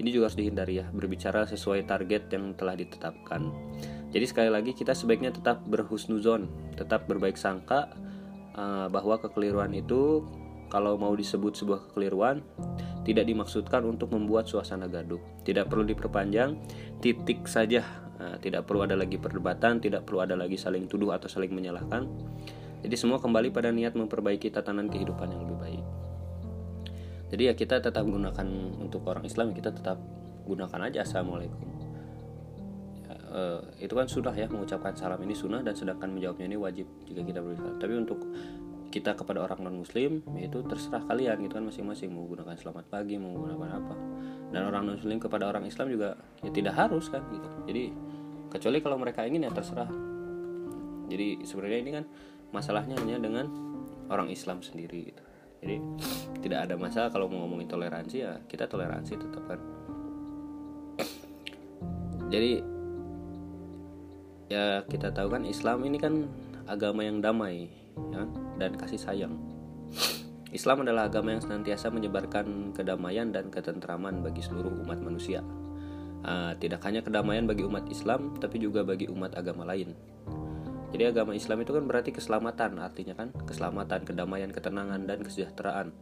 ini 0.00 0.08
juga 0.08 0.32
harus 0.32 0.40
dihindari 0.40 0.80
ya 0.80 0.88
berbicara 0.88 1.44
sesuai 1.44 1.84
target 1.84 2.32
yang 2.32 2.56
telah 2.56 2.72
ditetapkan. 2.72 3.52
Jadi 4.16 4.24
sekali 4.24 4.48
lagi 4.48 4.72
kita 4.72 4.96
sebaiknya 4.96 5.28
tetap 5.28 5.60
berhusnuzon 5.68 6.72
tetap 6.80 7.04
berbaik 7.04 7.36
sangka 7.36 7.92
uh, 8.56 8.88
bahwa 8.88 9.20
kekeliruan 9.20 9.76
itu 9.76 10.24
kalau 10.72 10.96
mau 10.96 11.12
disebut 11.12 11.52
sebuah 11.52 11.90
kekeliruan 11.90 12.40
tidak 13.02 13.24
dimaksudkan 13.24 13.82
untuk 13.88 14.12
membuat 14.12 14.46
suasana 14.46 14.86
gaduh. 14.86 15.20
Tidak 15.42 15.66
perlu 15.66 15.88
diperpanjang, 15.88 16.56
titik 17.00 17.48
saja. 17.48 17.82
Nah, 18.20 18.36
tidak 18.36 18.68
perlu 18.68 18.84
ada 18.84 19.00
lagi 19.00 19.16
perdebatan, 19.16 19.80
tidak 19.80 20.04
perlu 20.04 20.20
ada 20.20 20.36
lagi 20.36 20.60
saling 20.60 20.84
tuduh 20.84 21.16
atau 21.16 21.24
saling 21.24 21.48
menyalahkan. 21.50 22.04
Jadi 22.80 22.96
semua 22.96 23.20
kembali 23.20 23.52
pada 23.52 23.72
niat 23.72 23.96
memperbaiki 23.96 24.52
tatanan 24.52 24.88
kehidupan 24.88 25.32
yang 25.32 25.44
lebih 25.44 25.58
baik. 25.60 25.84
Jadi 27.30 27.42
ya 27.46 27.54
kita 27.54 27.78
tetap 27.78 28.02
gunakan 28.02 28.46
untuk 28.80 29.06
orang 29.06 29.22
Islam 29.22 29.54
kita 29.54 29.70
tetap 29.70 30.02
gunakan 30.48 30.90
aja 30.90 31.06
assalamualaikum. 31.06 31.62
Ya, 33.06 33.14
eh, 33.14 33.60
itu 33.86 33.94
kan 33.94 34.10
sudah 34.10 34.34
ya 34.34 34.50
mengucapkan 34.50 34.96
salam 34.98 35.20
ini 35.22 35.36
sunnah 35.36 35.62
dan 35.62 35.76
sedangkan 35.76 36.10
menjawabnya 36.10 36.50
ini 36.50 36.58
wajib 36.58 36.90
jika 37.06 37.22
kita 37.22 37.38
berusaha. 37.38 37.70
Tapi 37.78 37.94
untuk 37.94 38.18
kita 38.90 39.14
kepada 39.14 39.46
orang 39.46 39.62
non 39.62 39.86
muslim 39.86 40.18
yaitu 40.34 40.66
terserah 40.66 41.06
kalian 41.06 41.38
gitu 41.46 41.56
kan 41.56 41.64
masing-masing 41.64 42.10
mau 42.10 42.26
gunakan 42.26 42.58
selamat 42.58 42.90
pagi 42.90 43.16
mau 43.16 43.32
gunakan 43.38 43.70
apa. 43.70 43.94
Dan 44.50 44.66
orang 44.66 44.82
non 44.82 44.98
muslim 44.98 45.22
kepada 45.22 45.46
orang 45.46 45.64
Islam 45.64 45.94
juga 45.94 46.18
ya 46.42 46.50
tidak 46.50 46.74
harus 46.74 47.06
kan 47.06 47.22
gitu. 47.30 47.48
Jadi 47.70 47.84
kecuali 48.50 48.78
kalau 48.82 48.98
mereka 48.98 49.22
ingin 49.22 49.46
ya 49.46 49.52
terserah. 49.54 49.90
Jadi 51.06 51.46
sebenarnya 51.46 51.78
ini 51.78 51.90
kan 51.94 52.04
masalahnya 52.50 52.98
hanya 52.98 53.22
dengan 53.22 53.46
orang 54.10 54.26
Islam 54.26 54.58
sendiri 54.58 55.14
gitu. 55.14 55.22
Jadi 55.62 55.76
tidak 56.42 56.66
ada 56.66 56.74
masalah 56.74 57.08
kalau 57.14 57.30
mau 57.30 57.46
ngomongin 57.46 57.70
toleransi 57.70 58.16
ya 58.26 58.42
kita 58.50 58.66
toleransi 58.66 59.12
tetap 59.14 59.44
kan. 59.46 59.60
Jadi 62.30 62.62
ya 64.50 64.82
kita 64.82 65.14
tahu 65.14 65.30
kan 65.30 65.46
Islam 65.46 65.86
ini 65.86 65.98
kan 65.98 66.26
agama 66.66 67.06
yang 67.06 67.22
damai 67.22 67.70
ya, 68.08 68.24
dan 68.56 68.72
kasih 68.80 69.00
sayang. 69.00 69.34
Islam 70.50 70.82
adalah 70.82 71.06
agama 71.06 71.30
yang 71.30 71.42
senantiasa 71.42 71.94
menyebarkan 71.94 72.74
kedamaian 72.74 73.30
dan 73.30 73.54
ketentraman 73.54 74.18
bagi 74.18 74.42
seluruh 74.42 74.82
umat 74.82 74.98
manusia. 74.98 75.46
Uh, 76.20 76.52
tidak 76.58 76.82
hanya 76.84 77.00
kedamaian 77.00 77.46
bagi 77.46 77.62
umat 77.64 77.86
Islam, 77.86 78.34
tapi 78.42 78.58
juga 78.58 78.82
bagi 78.82 79.06
umat 79.08 79.38
agama 79.38 79.62
lain. 79.64 79.94
Jadi 80.90 81.06
agama 81.06 81.38
Islam 81.38 81.62
itu 81.62 81.70
kan 81.70 81.86
berarti 81.86 82.10
keselamatan, 82.10 82.82
artinya 82.82 83.14
kan 83.14 83.30
keselamatan, 83.46 84.02
kedamaian, 84.02 84.50
ketenangan, 84.50 85.06
dan 85.06 85.22
kesejahteraan. 85.22 85.94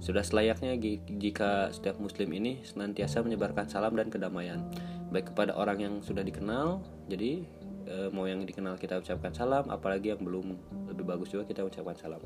Sudah 0.00 0.24
selayaknya 0.24 0.80
jika 1.20 1.68
setiap 1.68 2.00
muslim 2.00 2.32
ini 2.32 2.64
senantiasa 2.64 3.20
menyebarkan 3.20 3.68
salam 3.68 3.92
dan 4.00 4.08
kedamaian, 4.08 4.64
baik 5.12 5.36
kepada 5.36 5.52
orang 5.52 5.84
yang 5.84 5.94
sudah 6.00 6.24
dikenal, 6.24 6.80
jadi 7.12 7.44
e, 7.90 8.08
mau 8.14 8.24
yang 8.30 8.46
dikenal 8.46 8.78
kita 8.78 9.02
ucapkan 9.02 9.34
salam 9.34 9.66
apalagi 9.66 10.14
yang 10.14 10.22
belum 10.22 10.54
lebih 10.94 11.04
bagus 11.04 11.34
juga 11.34 11.44
kita 11.50 11.66
ucapkan 11.66 11.98
salam. 11.98 12.22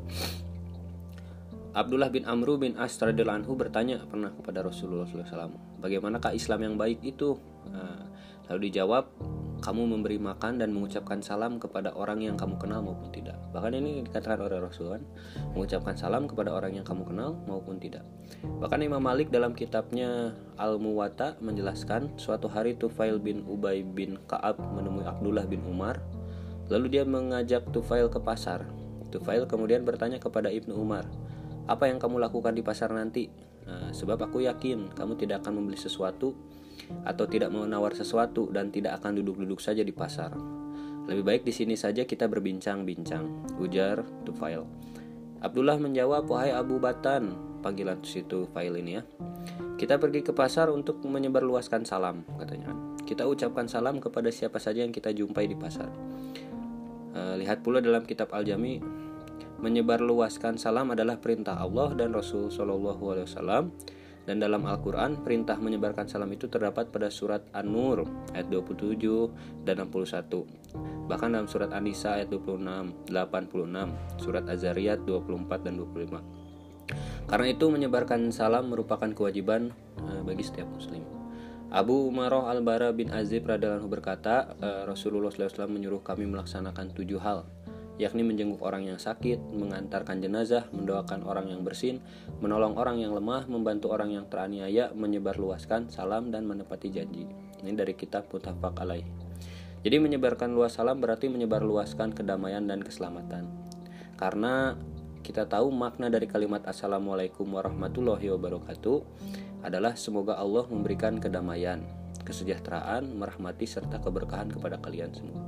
Abdullah 1.75 2.07
bin 2.07 2.23
Amru 2.23 2.55
bin 2.55 2.79
As 2.79 2.95
anhu 3.03 3.59
bertanya 3.59 3.99
pernah 4.07 4.31
kepada 4.31 4.63
Rasulullah 4.63 5.11
SAW 5.11 5.59
bagaimanakah 5.83 6.31
Islam 6.31 6.71
yang 6.71 6.75
baik 6.79 7.03
itu? 7.03 7.35
Nah, 7.67 8.07
lalu 8.47 8.71
dijawab 8.71 9.11
kamu 9.65 9.97
memberi 9.97 10.21
makan 10.21 10.61
dan 10.61 10.77
mengucapkan 10.77 11.25
salam 11.25 11.57
kepada 11.57 11.97
orang 11.97 12.21
yang 12.21 12.37
kamu 12.37 12.61
kenal 12.61 12.85
maupun 12.85 13.09
tidak. 13.09 13.41
Bahkan 13.57 13.73
ini 13.73 14.05
dikatakan 14.05 14.45
oleh 14.45 14.61
Rasulullah 14.61 15.01
mengucapkan 15.57 15.97
salam 15.97 16.29
kepada 16.29 16.53
orang 16.53 16.77
yang 16.77 16.85
kamu 16.85 17.09
kenal 17.09 17.33
maupun 17.49 17.81
tidak. 17.81 18.05
Bahkan 18.45 18.85
Imam 18.85 19.01
Malik 19.01 19.33
dalam 19.33 19.57
kitabnya 19.57 20.37
Al-Muwatta 20.61 21.41
menjelaskan 21.41 22.21
suatu 22.21 22.53
hari 22.53 22.77
Tufail 22.77 23.17
bin 23.17 23.41
Ubay 23.49 23.81
bin 23.81 24.21
Ka'ab 24.29 24.61
menemui 24.61 25.09
Abdullah 25.09 25.49
bin 25.49 25.65
Umar. 25.65 25.97
Lalu 26.69 27.01
dia 27.01 27.09
mengajak 27.09 27.65
Tufail 27.73 28.13
ke 28.13 28.21
pasar. 28.21 28.69
Tufail 29.09 29.49
kemudian 29.49 29.81
bertanya 29.81 30.21
kepada 30.21 30.53
Ibnu 30.53 30.77
Umar, 30.77 31.09
"Apa 31.65 31.89
yang 31.89 31.97
kamu 31.97 32.21
lakukan 32.21 32.53
di 32.53 32.61
pasar 32.61 32.93
nanti?" 32.93 33.33
Nah, 33.65 33.97
sebab 33.97 34.21
aku 34.29 34.45
yakin 34.45 34.93
kamu 34.93 35.17
tidak 35.17 35.41
akan 35.41 35.65
membeli 35.65 35.81
sesuatu 35.81 36.37
atau 37.05 37.25
tidak 37.29 37.53
menawar 37.53 37.93
sesuatu 37.93 38.51
dan 38.51 38.71
tidak 38.71 39.03
akan 39.03 39.21
duduk-duduk 39.23 39.61
saja 39.61 39.83
di 39.83 39.93
pasar. 39.93 40.35
Lebih 41.05 41.25
baik 41.25 41.43
di 41.45 41.53
sini 41.53 41.77
saja 41.77 42.09
kita 42.09 42.25
berbincang-bincang, 42.31 43.57
ujar 43.61 44.05
Tufail. 44.25 44.65
Abdullah 45.45 45.77
menjawab, 45.77 46.25
wahai 46.25 46.57
Abu 46.57 46.81
Batan, 46.81 47.37
panggilan 47.61 48.01
situ 48.01 48.49
file 48.57 48.81
ini 48.81 48.93
ya. 48.97 49.03
Kita 49.77 50.01
pergi 50.01 50.25
ke 50.25 50.33
pasar 50.33 50.73
untuk 50.73 51.05
menyebarluaskan 51.05 51.85
salam, 51.85 52.25
katanya. 52.41 52.73
Kita 53.05 53.29
ucapkan 53.29 53.69
salam 53.69 54.01
kepada 54.01 54.33
siapa 54.33 54.57
saja 54.57 54.81
yang 54.81 54.97
kita 54.97 55.13
jumpai 55.13 55.45
di 55.45 55.53
pasar. 55.53 55.93
E, 57.13 57.21
lihat 57.37 57.61
pula 57.61 57.85
dalam 57.85 58.09
kitab 58.09 58.33
Al-Jami, 58.33 58.81
menyebarluaskan 59.61 60.57
salam 60.57 60.97
adalah 60.97 61.21
perintah 61.21 61.61
Allah 61.61 61.93
dan 61.93 62.17
Rasul 62.17 62.49
Shallallahu 62.49 63.05
Alaihi 63.13 63.29
Wasallam 63.29 63.65
dan 64.25 64.41
dalam 64.41 64.65
Al-Quran, 64.65 65.21
perintah 65.21 65.61
menyebarkan 65.61 66.09
salam 66.09 66.33
itu 66.33 66.49
terdapat 66.49 66.89
pada 66.89 67.13
surat 67.13 67.45
An-Nur 67.53 68.09
ayat 68.33 68.49
27 68.49 69.69
dan 69.69 69.85
61. 69.85 70.49
Bahkan 71.05 71.29
dalam 71.37 71.45
surat 71.45 71.69
An-Nisa 71.77 72.17
ayat 72.17 72.33
26, 72.33 73.13
86, 73.13 73.93
surat 74.17 74.45
Az-Zariyat 74.49 75.05
24 75.05 75.61
dan 75.61 75.77
25. 75.77 76.25
Karena 77.29 77.47
itu 77.53 77.67
menyebarkan 77.69 78.33
salam 78.33 78.73
merupakan 78.73 79.09
kewajiban 79.13 79.73
eh, 80.01 80.21
bagi 80.25 80.45
setiap 80.45 80.69
muslim. 80.73 81.05
Abu 81.69 82.09
Umaroh 82.09 82.49
Al-Bara 82.49 82.95
bin 82.97 83.13
Azib 83.13 83.45
radhiallahu 83.45 83.93
berkata, 83.93 84.57
eh, 84.57 84.83
Rasulullah 84.89 85.29
SAW 85.29 85.69
menyuruh 85.69 86.01
kami 86.01 86.25
melaksanakan 86.25 86.97
tujuh 86.97 87.21
hal 87.21 87.45
yakni 87.97 88.27
menjenguk 88.27 88.59
orang 88.63 88.91
yang 88.91 88.99
sakit, 88.99 89.39
mengantarkan 89.55 90.19
jenazah, 90.19 90.67
mendoakan 90.75 91.23
orang 91.23 91.51
yang 91.51 91.63
bersin, 91.63 92.03
menolong 92.43 92.75
orang 92.75 92.99
yang 92.99 93.15
lemah, 93.15 93.47
membantu 93.47 93.95
orang 93.95 94.11
yang 94.11 94.27
teraniaya, 94.27 94.91
menyebarluaskan 94.97 95.91
salam 95.95 96.35
dan 96.35 96.47
menepati 96.47 96.91
janji. 96.91 97.31
Ini 97.63 97.73
dari 97.73 97.95
kitab 97.95 98.27
Mutafak 98.35 98.75
Alaih. 98.83 99.07
Jadi 99.85 100.01
menyebarkan 100.01 100.57
luas 100.57 100.81
salam 100.81 100.97
berarti 100.99 101.29
menyebarluaskan 101.29 102.17
kedamaian 102.17 102.65
dan 102.65 102.81
keselamatan. 102.81 103.47
Karena 104.17 104.75
kita 105.25 105.49
tahu 105.49 105.73
makna 105.73 106.13
dari 106.13 106.29
kalimat 106.29 106.65
Assalamualaikum 106.69 107.49
warahmatullahi 107.49 108.29
wabarakatuh 108.33 108.99
adalah 109.65 109.97
semoga 109.97 110.37
Allah 110.37 110.69
memberikan 110.69 111.17
kedamaian, 111.17 111.81
kesejahteraan, 112.25 113.13
merahmati 113.17 113.65
serta 113.65 114.01
keberkahan 114.01 114.53
kepada 114.53 114.77
kalian 114.81 115.13
semua. 115.17 115.41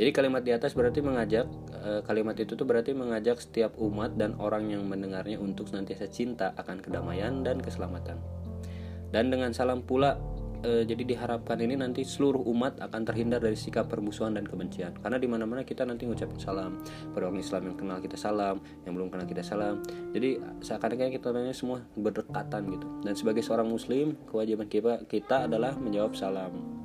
Jadi 0.00 0.16
kalimat 0.16 0.40
di 0.40 0.56
atas 0.56 0.72
berarti 0.72 1.04
mengajak 1.04 1.44
eh, 1.76 2.00
kalimat 2.08 2.32
itu 2.40 2.56
tuh 2.56 2.64
berarti 2.64 2.96
mengajak 2.96 3.36
setiap 3.36 3.76
umat 3.76 4.16
dan 4.16 4.32
orang 4.40 4.72
yang 4.72 4.88
mendengarnya 4.88 5.36
untuk 5.36 5.68
senantiasa 5.68 6.08
cinta 6.08 6.56
akan 6.56 6.80
kedamaian 6.80 7.44
dan 7.44 7.60
keselamatan. 7.60 8.16
Dan 9.12 9.28
dengan 9.28 9.50
salam 9.50 9.82
pula 9.82 10.16
e, 10.62 10.86
jadi 10.86 11.02
diharapkan 11.02 11.58
ini 11.60 11.74
nanti 11.74 12.06
seluruh 12.06 12.46
umat 12.54 12.78
akan 12.78 13.02
terhindar 13.02 13.42
dari 13.42 13.58
sikap 13.58 13.90
permusuhan 13.90 14.38
dan 14.38 14.46
kebencian. 14.46 14.94
Karena 15.02 15.18
di 15.18 15.26
mana 15.26 15.44
mana 15.50 15.66
kita 15.66 15.82
nanti 15.82 16.06
ngucapin 16.06 16.38
salam 16.38 16.78
pada 17.10 17.26
orang 17.28 17.42
Islam 17.42 17.74
yang 17.74 17.76
kenal 17.76 17.98
kita 17.98 18.14
salam 18.14 18.62
yang 18.86 18.94
belum 18.94 19.10
kenal 19.10 19.26
kita 19.26 19.42
salam. 19.42 19.82
Jadi 20.14 20.38
seakan-akan 20.62 21.10
kita 21.10 21.28
semua 21.50 21.82
berdekatan 21.98 22.62
gitu. 22.70 22.86
Dan 23.02 23.14
sebagai 23.18 23.42
seorang 23.42 23.66
muslim 23.66 24.14
kewajiban 24.30 24.70
kita 25.10 25.50
adalah 25.50 25.74
menjawab 25.74 26.14
salam 26.14 26.79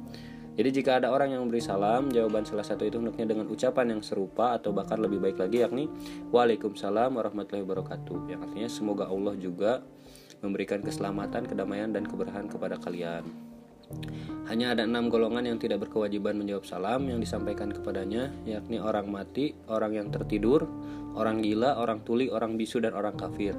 jadi 0.55 0.69
jika 0.71 1.03
ada 1.03 1.11
orang 1.11 1.35
yang 1.35 1.43
memberi 1.43 1.59
salam, 1.59 2.07
jawaban 2.07 2.47
salah 2.47 2.63
satu 2.63 2.87
itu 2.87 2.95
hendaknya 2.95 3.35
dengan 3.35 3.51
ucapan 3.51 3.91
yang 3.91 4.01
serupa 4.01 4.55
atau 4.55 4.71
bahkan 4.71 4.95
lebih 5.03 5.19
baik 5.19 5.35
lagi 5.35 5.59
yakni 5.59 5.91
Waalaikumsalam 6.31 7.11
warahmatullahi 7.19 7.67
wabarakatuh. 7.67 8.31
Yang 8.31 8.39
artinya 8.47 8.69
semoga 8.71 9.03
Allah 9.11 9.35
juga 9.35 9.83
memberikan 10.39 10.79
keselamatan, 10.79 11.43
kedamaian 11.43 11.91
dan 11.91 12.07
keberkahan 12.07 12.47
kepada 12.47 12.79
kalian. 12.79 13.27
Hanya 14.47 14.77
ada 14.77 14.87
enam 14.87 15.11
golongan 15.11 15.43
yang 15.43 15.57
tidak 15.59 15.85
berkewajiban 15.85 16.39
menjawab 16.39 16.63
salam 16.63 17.05
yang 17.05 17.19
disampaikan 17.19 17.69
kepadanya, 17.69 18.31
yakni 18.47 18.79
orang 18.79 19.11
mati, 19.11 19.53
orang 19.67 19.93
yang 19.93 20.07
tertidur, 20.07 20.65
orang 21.19 21.43
gila, 21.43 21.75
orang 21.77 21.99
tuli, 22.07 22.31
orang 22.31 22.55
bisu, 22.55 22.79
dan 22.79 22.95
orang 22.95 23.13
kafir. 23.19 23.53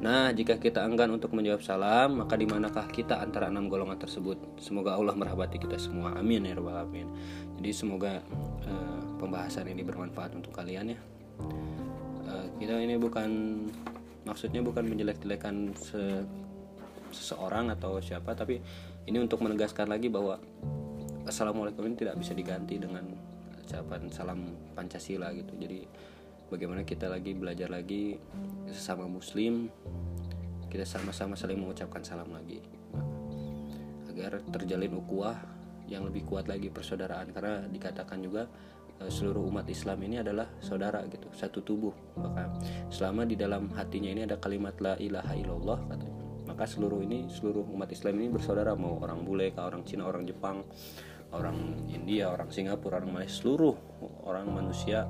Nah, 0.00 0.32
jika 0.32 0.56
kita 0.56 0.80
enggan 0.80 1.12
untuk 1.12 1.36
menjawab 1.36 1.60
salam, 1.60 2.24
maka 2.24 2.32
di 2.32 2.48
manakah 2.48 2.88
kita 2.88 3.20
antara 3.20 3.52
enam 3.52 3.68
golongan 3.68 4.00
tersebut? 4.00 4.56
Semoga 4.56 4.96
Allah 4.96 5.12
merahmati 5.12 5.60
kita 5.60 5.76
semua. 5.76 6.16
Amin 6.16 6.48
ya 6.48 6.56
rabbal 6.56 6.72
alamin. 6.72 7.04
Jadi 7.60 7.70
semoga 7.76 8.24
uh, 8.64 9.00
pembahasan 9.20 9.68
ini 9.68 9.84
bermanfaat 9.84 10.32
untuk 10.40 10.56
kalian 10.56 10.96
ya. 10.96 11.00
Uh, 12.24 12.48
kita 12.56 12.80
ini 12.80 12.96
bukan 12.96 13.28
maksudnya 14.24 14.64
bukan 14.64 14.88
menjelek-jelekan 14.88 15.76
se 15.76 16.24
seseorang 17.10 17.68
atau 17.74 18.00
siapa, 18.00 18.32
tapi 18.32 18.62
ini 19.04 19.18
untuk 19.20 19.44
menegaskan 19.44 19.90
lagi 19.90 20.08
bahwa 20.08 20.40
assalamualaikum 21.28 21.84
ini 21.84 21.96
tidak 21.98 22.16
bisa 22.16 22.32
diganti 22.32 22.78
dengan 22.80 23.04
ucapan 23.70 24.10
salam 24.10 24.40
pancasila 24.74 25.30
gitu 25.30 25.54
jadi 25.54 25.86
bagaimana 26.50 26.82
kita 26.82 27.06
lagi 27.06 27.32
belajar 27.32 27.70
lagi 27.70 28.18
sesama 28.68 29.06
muslim 29.06 29.70
kita 30.70 30.86
sama-sama 30.86 31.34
saling 31.34 31.58
mengucapkan 31.58 32.00
salam 32.06 32.30
lagi. 32.30 32.62
Agar 34.06 34.38
terjalin 34.54 34.94
ukuah 34.94 35.34
yang 35.90 36.06
lebih 36.06 36.22
kuat 36.30 36.46
lagi 36.46 36.70
persaudaraan. 36.70 37.34
Karena 37.34 37.66
dikatakan 37.66 38.22
juga 38.22 38.46
eh, 39.02 39.10
seluruh 39.10 39.50
umat 39.50 39.66
Islam 39.66 39.98
ini 40.06 40.22
adalah 40.22 40.46
saudara 40.62 41.02
gitu 41.10 41.26
satu 41.34 41.66
tubuh. 41.66 41.92
Maka 42.14 42.54
selama 42.94 43.26
di 43.26 43.34
dalam 43.34 43.74
hatinya 43.74 44.14
ini 44.14 44.22
ada 44.30 44.38
kalimat 44.38 44.78
la 44.78 44.94
ilaha 45.02 45.34
illallah 45.34 45.78
katanya. 45.90 46.16
Maka 46.46 46.64
seluruh 46.70 47.02
ini 47.02 47.26
seluruh 47.26 47.66
umat 47.66 47.90
Islam 47.90 48.22
ini 48.22 48.30
bersaudara. 48.30 48.78
Mau 48.78 49.02
orang 49.02 49.26
bule 49.26 49.50
orang 49.58 49.82
Cina 49.82 50.06
orang 50.06 50.22
Jepang 50.22 50.62
orang 51.30 51.86
India 51.90 52.26
orang 52.26 52.50
Singapura 52.50 52.98
orang 52.98 53.14
Malaysia 53.14 53.38
seluruh 53.46 53.74
orang 54.26 54.50
manusia 54.50 55.06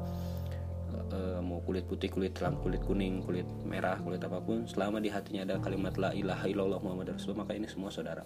e, 1.10 1.20
mau 1.42 1.62
kulit 1.64 1.86
putih 1.86 2.10
kulit 2.10 2.34
hitam 2.36 2.58
kulit 2.60 2.82
kuning 2.84 3.22
kulit 3.24 3.46
merah 3.64 3.98
kulit 3.98 4.22
apa 4.22 4.38
pun 4.42 4.66
selama 4.66 4.98
di 4.98 5.10
hatinya 5.10 5.46
ada 5.46 5.56
kalimat 5.62 5.94
la 5.96 6.10
ilaha 6.14 6.46
illallah 6.46 6.80
Muhammad 6.82 7.14
Rasulullah 7.16 7.46
maka 7.46 7.52
ini 7.56 7.66
semua 7.66 7.90
saudara. 7.92 8.22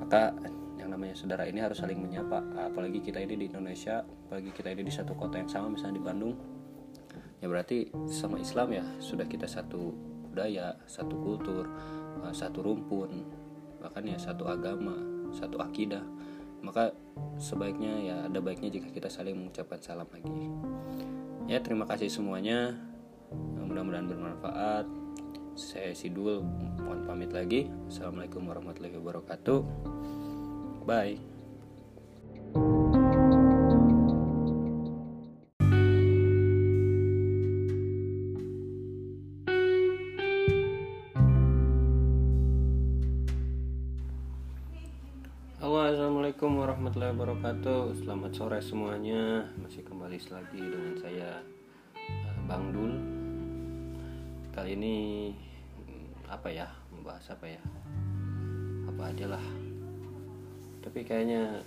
Maka 0.00 0.34
yang 0.80 0.90
namanya 0.92 1.14
saudara 1.14 1.44
ini 1.46 1.60
harus 1.62 1.78
saling 1.78 2.00
menyapa. 2.00 2.42
Apalagi 2.56 3.04
kita 3.04 3.20
ini 3.22 3.36
di 3.36 3.44
Indonesia 3.52 4.02
apalagi 4.02 4.50
kita 4.50 4.72
ini 4.72 4.82
di 4.82 4.92
satu 4.92 5.12
kota 5.14 5.38
yang 5.38 5.50
sama 5.50 5.76
misalnya 5.76 5.96
di 6.00 6.04
Bandung. 6.04 6.34
Ya 7.40 7.46
berarti 7.48 7.88
sama 8.08 8.36
Islam 8.36 8.76
ya 8.76 8.84
sudah 9.00 9.24
kita 9.24 9.48
satu 9.48 9.96
budaya, 10.30 10.78
satu 10.86 11.14
kultur, 11.18 11.66
eh, 12.22 12.34
satu 12.36 12.62
rumpun, 12.62 13.10
bahkan 13.82 14.06
ya 14.06 14.16
satu 14.20 14.46
agama, 14.46 14.94
satu 15.34 15.58
akidah. 15.58 16.04
Maka 16.60 16.92
sebaiknya 17.40 17.92
ya 18.00 18.16
ada 18.28 18.38
baiknya 18.38 18.68
jika 18.68 18.92
kita 18.92 19.08
saling 19.08 19.36
mengucapkan 19.36 19.80
salam 19.80 20.08
lagi. 20.12 20.52
Ya 21.48 21.58
terima 21.64 21.88
kasih 21.88 22.12
semuanya. 22.12 22.76
Mudah-mudahan 23.58 24.10
bermanfaat. 24.10 24.86
Saya 25.54 25.92
Sidul 25.94 26.42
mohon 26.80 27.06
pamit 27.06 27.30
lagi. 27.30 27.70
Assalamualaikum 27.90 28.46
warahmatullahi 28.48 28.96
wabarakatuh. 28.98 29.60
Bye. 30.84 31.29
Warahmatullahi 46.80 47.12
wabarakatuh. 47.12 47.82
Selamat 47.92 48.32
sore 48.32 48.56
semuanya. 48.64 49.44
Masih 49.60 49.84
kembali 49.84 50.16
lagi 50.32 50.64
dengan 50.64 50.96
saya 50.96 51.36
eh, 51.92 52.36
Bang 52.48 52.72
Dul. 52.72 52.96
Kali 54.48 54.80
ini 54.80 54.96
hmm, 55.76 56.24
Apa 56.32 56.48
ya 56.48 56.64
Membahas 56.88 57.36
apa 57.36 57.44
ya? 57.44 57.60
Apa 58.88 59.12
aja 59.12 59.28
lah. 59.28 59.44
Tapi 60.80 61.04
kayaknya 61.04 61.60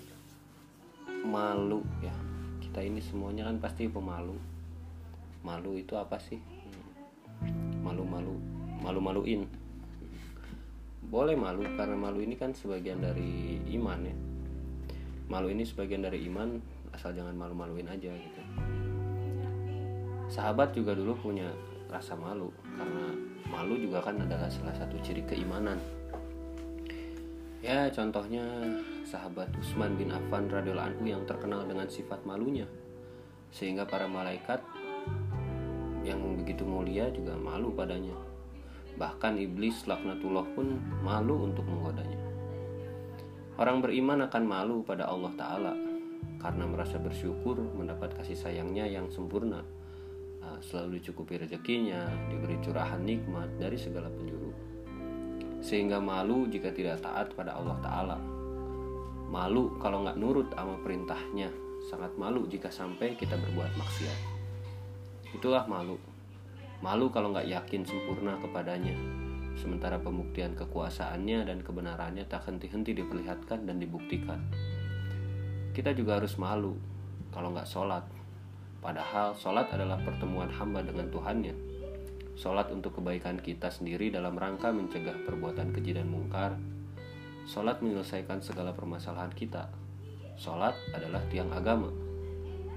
Malu 1.30 1.86
ya. 2.02 2.18
Kita 2.58 2.82
ini 2.82 2.98
semuanya 2.98 3.46
kan 3.46 3.62
pasti 3.62 3.86
pemalu. 3.86 4.34
Malu 5.46 5.78
itu 5.78 5.94
apa 5.94 6.18
sih? 6.18 6.42
Malu-malu 7.86 8.34
Malu-maluin. 8.82 9.46
Boleh 11.06 11.38
malu 11.38 11.70
karena 11.78 12.02
malu 12.02 12.18
ini 12.18 12.34
kan 12.34 12.50
sebagian 12.58 12.98
dari 12.98 13.62
iman 13.78 14.10
ya 14.10 14.33
malu 15.32 15.48
ini 15.52 15.64
sebagian 15.64 16.04
dari 16.04 16.28
iman 16.28 16.60
asal 16.94 17.16
jangan 17.16 17.34
malu-maluin 17.34 17.88
aja 17.90 18.12
gitu. 18.12 18.42
Sahabat 20.30 20.74
juga 20.74 20.98
dulu 20.98 21.14
punya 21.18 21.50
rasa 21.90 22.18
malu 22.18 22.50
karena 22.74 23.14
malu 23.50 23.78
juga 23.78 24.02
kan 24.02 24.18
adalah 24.18 24.50
salah 24.50 24.74
satu 24.74 24.98
ciri 25.02 25.22
keimanan. 25.26 25.78
Ya 27.64 27.88
contohnya 27.88 28.44
sahabat 29.08 29.48
Utsman 29.56 29.96
bin 29.96 30.12
Affan 30.12 30.52
radhiyallahu 30.52 31.00
anhu 31.00 31.06
yang 31.08 31.24
terkenal 31.24 31.64
dengan 31.64 31.88
sifat 31.88 32.20
malunya. 32.28 32.68
Sehingga 33.54 33.88
para 33.88 34.10
malaikat 34.10 34.60
yang 36.04 36.20
begitu 36.36 36.68
mulia 36.68 37.08
juga 37.14 37.38
malu 37.40 37.72
padanya. 37.72 38.18
Bahkan 39.00 39.40
iblis 39.40 39.88
laknatullah 39.88 40.44
pun 40.54 40.76
malu 41.02 41.48
untuk 41.48 41.64
menggodanya 41.66 42.23
Orang 43.64 43.80
beriman 43.80 44.28
akan 44.28 44.44
malu 44.44 44.84
pada 44.84 45.08
Allah 45.08 45.32
Ta'ala 45.40 45.72
karena 46.36 46.68
merasa 46.68 47.00
bersyukur 47.00 47.56
mendapat 47.80 48.12
kasih 48.20 48.36
sayangnya 48.36 48.84
yang 48.84 49.08
sempurna, 49.08 49.64
ah, 50.44 50.60
selalu 50.60 51.00
dicukupi 51.00 51.40
rezekinya, 51.40 52.12
diberi 52.28 52.60
curahan 52.60 53.00
nikmat 53.00 53.48
dari 53.56 53.80
segala 53.80 54.12
penjuru. 54.12 54.52
Sehingga 55.64 56.04
malu 56.04 56.52
jika 56.52 56.76
tidak 56.76 57.08
taat 57.08 57.32
pada 57.40 57.56
Allah 57.56 57.80
Ta'ala. 57.80 58.18
Malu 59.32 59.80
kalau 59.80 60.04
nggak 60.04 60.20
nurut 60.20 60.52
sama 60.52 60.76
perintahnya, 60.84 61.48
sangat 61.88 62.12
malu 62.20 62.44
jika 62.52 62.68
sampai 62.68 63.16
kita 63.16 63.40
berbuat 63.40 63.80
maksiat. 63.80 64.20
Itulah 65.40 65.64
malu. 65.72 65.96
Malu 66.84 67.08
kalau 67.16 67.32
nggak 67.32 67.48
yakin 67.48 67.88
sempurna 67.88 68.36
kepadanya, 68.44 69.23
sementara 69.58 70.02
pembuktian 70.02 70.58
kekuasaannya 70.58 71.46
dan 71.46 71.62
kebenarannya 71.62 72.26
tak 72.26 72.50
henti-henti 72.50 72.98
diperlihatkan 72.98 73.66
dan 73.70 73.78
dibuktikan. 73.78 74.42
Kita 75.74 75.94
juga 75.94 76.22
harus 76.22 76.38
malu 76.38 76.78
kalau 77.34 77.50
nggak 77.50 77.66
sholat, 77.66 78.06
padahal 78.78 79.34
sholat 79.34 79.74
adalah 79.74 79.98
pertemuan 80.06 80.54
hamba 80.54 80.86
dengan 80.86 81.10
Tuhannya. 81.10 81.56
Sholat 82.38 82.70
untuk 82.74 82.98
kebaikan 83.02 83.42
kita 83.42 83.70
sendiri 83.70 84.10
dalam 84.14 84.38
rangka 84.38 84.70
mencegah 84.70 85.18
perbuatan 85.26 85.74
keji 85.74 85.98
dan 85.98 86.10
mungkar. 86.10 86.58
Sholat 87.50 87.82
menyelesaikan 87.82 88.42
segala 88.42 88.74
permasalahan 88.74 89.34
kita. 89.34 89.70
Sholat 90.38 90.74
adalah 90.94 91.22
tiang 91.30 91.50
agama. 91.54 91.90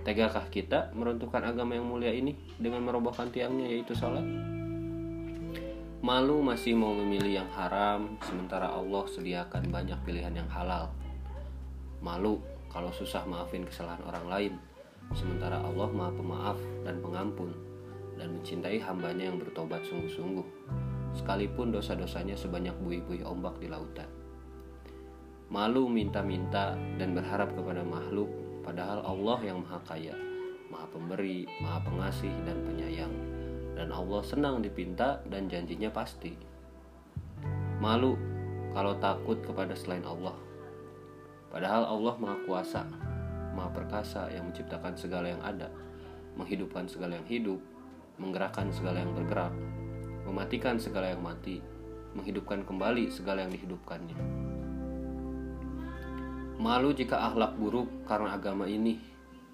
Tegakah 0.04 0.48
kita 0.52 0.92
meruntuhkan 0.92 1.42
agama 1.44 1.76
yang 1.76 1.88
mulia 1.88 2.12
ini 2.12 2.36
dengan 2.60 2.84
merobohkan 2.84 3.28
tiangnya 3.32 3.68
yaitu 3.68 3.96
sholat? 3.96 4.55
Malu 6.06 6.38
masih 6.38 6.78
mau 6.78 6.94
memilih 6.94 7.42
yang 7.42 7.50
haram, 7.50 8.14
sementara 8.22 8.70
Allah 8.70 9.10
sediakan 9.10 9.74
banyak 9.74 9.98
pilihan 10.06 10.38
yang 10.38 10.46
halal. 10.46 10.86
Malu 11.98 12.38
kalau 12.70 12.94
susah 12.94 13.26
maafin 13.26 13.66
kesalahan 13.66 13.98
orang 14.06 14.26
lain, 14.30 14.52
sementara 15.18 15.58
Allah 15.58 15.90
Maha 15.90 16.14
Pemaaf 16.14 16.58
dan 16.86 17.02
Pengampun 17.02 17.50
dan 18.14 18.38
mencintai 18.38 18.78
hambanya 18.86 19.34
yang 19.34 19.42
bertobat 19.42 19.82
sungguh-sungguh, 19.82 20.46
sekalipun 21.18 21.74
dosa-dosanya 21.74 22.38
sebanyak 22.38 22.78
buih-buih 22.86 23.26
ombak 23.26 23.58
di 23.58 23.66
lautan. 23.66 24.06
Malu 25.50 25.90
minta-minta 25.90 26.78
dan 27.02 27.18
berharap 27.18 27.50
kepada 27.50 27.82
makhluk, 27.82 28.30
padahal 28.62 29.02
Allah 29.02 29.42
yang 29.42 29.58
Maha 29.58 29.82
Kaya, 29.82 30.14
Maha 30.70 30.86
Pemberi, 30.86 31.50
Maha 31.58 31.82
Pengasih 31.82 32.30
dan 32.46 32.62
Penyayang, 32.62 33.10
dan 33.76 33.92
Allah 33.92 34.24
senang 34.24 34.64
dipinta 34.64 35.20
dan 35.28 35.46
janjinya 35.52 35.92
pasti. 35.92 36.32
Malu 37.78 38.16
kalau 38.72 38.96
takut 38.96 39.44
kepada 39.44 39.76
selain 39.76 40.02
Allah 40.08 40.46
Padahal 41.56 41.88
Allah 41.88 42.14
Maha 42.20 42.36
Kuasa, 42.44 42.84
Maha 43.56 43.72
Perkasa 43.72 44.28
yang 44.28 44.50
menciptakan 44.50 44.92
segala 44.92 45.32
yang 45.32 45.40
ada, 45.40 45.72
menghidupkan 46.36 46.84
segala 46.84 47.16
yang 47.16 47.24
hidup, 47.24 47.56
menggerakkan 48.20 48.68
segala 48.68 49.00
yang 49.00 49.16
bergerak, 49.16 49.56
mematikan 50.28 50.76
segala 50.76 51.16
yang 51.16 51.24
mati, 51.24 51.64
menghidupkan 52.12 52.60
kembali 52.66 53.08
segala 53.08 53.48
yang 53.48 53.56
dihidupkannya. 53.56 54.18
Malu 56.60 56.92
jika 56.92 57.24
akhlak 57.24 57.56
buruk 57.56 57.88
karena 58.04 58.36
agama 58.36 58.68
ini 58.68 59.00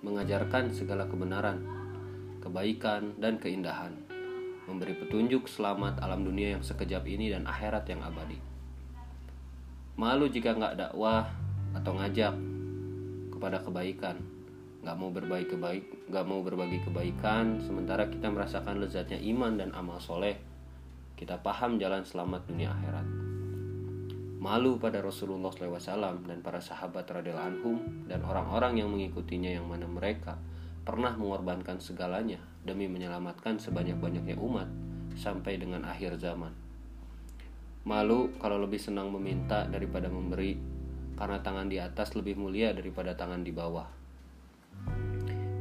mengajarkan 0.02 0.74
segala 0.74 1.06
kebenaran, 1.06 1.62
kebaikan, 2.42 3.14
dan 3.22 3.38
keindahan, 3.38 3.94
memberi 4.66 4.94
petunjuk 4.94 5.50
selamat 5.50 5.98
alam 5.98 6.22
dunia 6.22 6.58
yang 6.58 6.62
sekejap 6.62 7.02
ini 7.10 7.34
dan 7.34 7.50
akhirat 7.50 7.82
yang 7.90 7.98
abadi. 8.02 8.38
Malu 9.98 10.30
jika 10.30 10.54
nggak 10.54 10.78
dakwah 10.78 11.26
atau 11.74 11.92
ngajak 11.98 12.34
kepada 13.34 13.58
kebaikan. 13.60 14.16
Nggak 14.82 14.96
mau 14.98 15.10
berbagi 15.14 15.46
kebaik 15.46 15.84
nggak 16.10 16.26
mau 16.26 16.40
berbagi 16.42 16.78
kebaikan 16.82 17.62
sementara 17.62 18.10
kita 18.10 18.26
merasakan 18.30 18.82
lezatnya 18.82 19.18
iman 19.34 19.58
dan 19.58 19.70
amal 19.74 19.98
soleh. 19.98 20.38
Kita 21.18 21.38
paham 21.38 21.78
jalan 21.78 22.02
selamat 22.02 22.46
dunia 22.50 22.70
akhirat. 22.70 23.06
Malu 24.42 24.74
pada 24.82 24.98
Rasulullah 24.98 25.54
SAW 25.54 26.26
dan 26.26 26.42
para 26.42 26.58
sahabat 26.58 27.06
radhiyallahu 27.06 27.50
anhum 27.54 27.76
dan 28.10 28.26
orang-orang 28.26 28.82
yang 28.82 28.90
mengikutinya 28.90 29.54
yang 29.54 29.70
mana 29.70 29.86
mereka 29.86 30.34
pernah 30.82 31.14
mengorbankan 31.14 31.78
segalanya 31.78 32.42
demi 32.66 32.90
menyelamatkan 32.90 33.62
sebanyak-banyaknya 33.62 34.34
umat 34.34 34.66
sampai 35.14 35.54
dengan 35.54 35.86
akhir 35.86 36.18
zaman. 36.18 36.50
Malu 37.86 38.34
kalau 38.42 38.62
lebih 38.62 38.82
senang 38.82 39.10
meminta 39.14 39.66
daripada 39.70 40.10
memberi 40.10 40.58
karena 41.14 41.38
tangan 41.38 41.70
di 41.70 41.78
atas 41.78 42.18
lebih 42.18 42.34
mulia 42.34 42.74
daripada 42.74 43.14
tangan 43.14 43.46
di 43.46 43.54
bawah. 43.54 43.86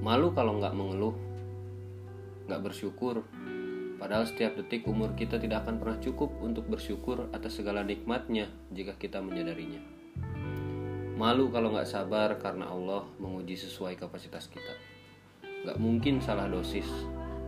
Malu 0.01 0.34
kalau 0.34 0.57
nggak 0.57 0.73
mengeluh, 0.73 1.13
nggak 2.49 2.62
bersyukur, 2.65 3.21
padahal 4.01 4.25
setiap 4.25 4.57
detik 4.57 4.89
umur 4.89 5.13
kita 5.13 5.38
tidak 5.38 5.65
akan 5.65 5.77
pernah 5.77 6.01
cukup 6.01 6.34
untuk 6.41 6.65
bersyukur 6.65 7.29
atas 7.29 7.62
segala 7.62 7.86
nikmatnya 7.86 8.49
jika 8.73 8.97
kita 8.97 9.21
menyadarinya. 9.21 9.81
Malu 11.13 11.53
kalau 11.53 11.77
nggak 11.77 11.86
sabar 11.86 12.41
karena 12.41 12.73
Allah 12.73 13.05
menguji 13.21 13.53
sesuai 13.53 14.01
kapasitas 14.01 14.49
kita. 14.49 14.90
Nggak 15.62 15.78
mungkin 15.78 16.17
salah 16.17 16.50
dosis, 16.50 16.89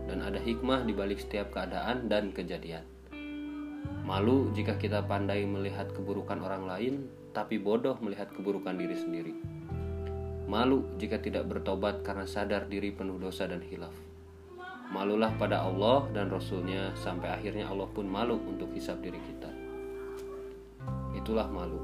dan 0.06 0.22
ada 0.22 0.38
hikmah 0.38 0.86
di 0.86 0.94
balik 0.94 1.18
setiap 1.18 1.50
keadaan 1.50 2.06
dan 2.06 2.30
kejadian. 2.30 2.86
Malu 4.04 4.52
jika 4.52 4.76
kita 4.76 5.02
pandai 5.08 5.42
melihat 5.48 5.90
keburukan 5.90 6.38
orang 6.38 6.68
lain, 6.68 6.94
tapi 7.34 7.58
bodoh 7.58 7.98
melihat 7.98 8.30
keburukan 8.30 8.76
diri 8.76 8.94
sendiri. 8.94 9.34
Malu 10.44 10.84
jika 11.00 11.18
tidak 11.18 11.48
bertobat 11.48 12.04
karena 12.04 12.28
sadar 12.28 12.68
diri 12.68 12.92
penuh 12.92 13.18
dosa 13.18 13.48
dan 13.48 13.64
hilaf. 13.64 13.96
Malulah 14.92 15.32
pada 15.34 15.64
Allah 15.64 16.06
dan 16.12 16.30
Rasulnya 16.30 16.94
sampai 16.94 17.32
akhirnya 17.32 17.66
Allah 17.66 17.88
pun 17.90 18.06
malu 18.06 18.38
untuk 18.44 18.70
hisap 18.76 19.00
diri 19.02 19.18
kita. 19.18 19.50
Itulah 21.16 21.48
malu. 21.48 21.80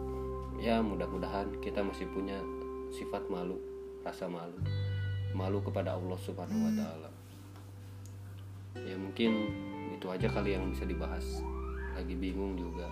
Ya 0.60 0.84
mudah-mudahan 0.84 1.58
kita 1.64 1.80
masih 1.80 2.06
punya 2.12 2.36
sifat 2.92 3.26
malu, 3.32 3.56
rasa 4.04 4.28
malu. 4.28 4.54
Malu 5.36 5.62
kepada 5.62 5.94
Allah 5.94 6.18
subhanahu 6.18 6.66
wa 6.66 6.72
ta'ala. 6.74 7.10
Ya 8.82 8.96
mungkin 8.98 9.30
itu 9.94 10.06
aja 10.10 10.26
kali 10.30 10.54
yang 10.54 10.70
bisa 10.70 10.86
dibahas. 10.86 11.42
Lagi 11.94 12.14
bingung 12.18 12.58
juga. 12.58 12.86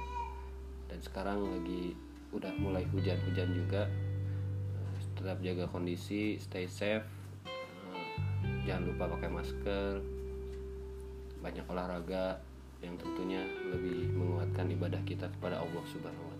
Dan 0.87 0.99
sekarang 1.03 1.43
lagi 1.45 1.99
udah 2.33 2.53
mulai 2.61 2.85
hujan-hujan 2.93 3.57
juga 3.57 3.89
tetap 5.19 5.43
jaga 5.43 5.67
kondisi 5.67 6.39
stay 6.39 6.71
safe 6.71 7.03
jangan 8.63 8.87
lupa 8.87 9.11
pakai 9.19 9.31
masker 9.35 9.99
banyak 11.43 11.67
olahraga 11.67 12.39
yang 12.79 12.95
tentunya 12.95 13.43
lebih 13.67 14.15
menguatkan 14.15 14.71
ibadah 14.71 15.03
kita 15.03 15.27
kepada 15.27 15.59
Allah 15.59 15.83
Subhanahu 15.91 16.31
wa 16.31 16.38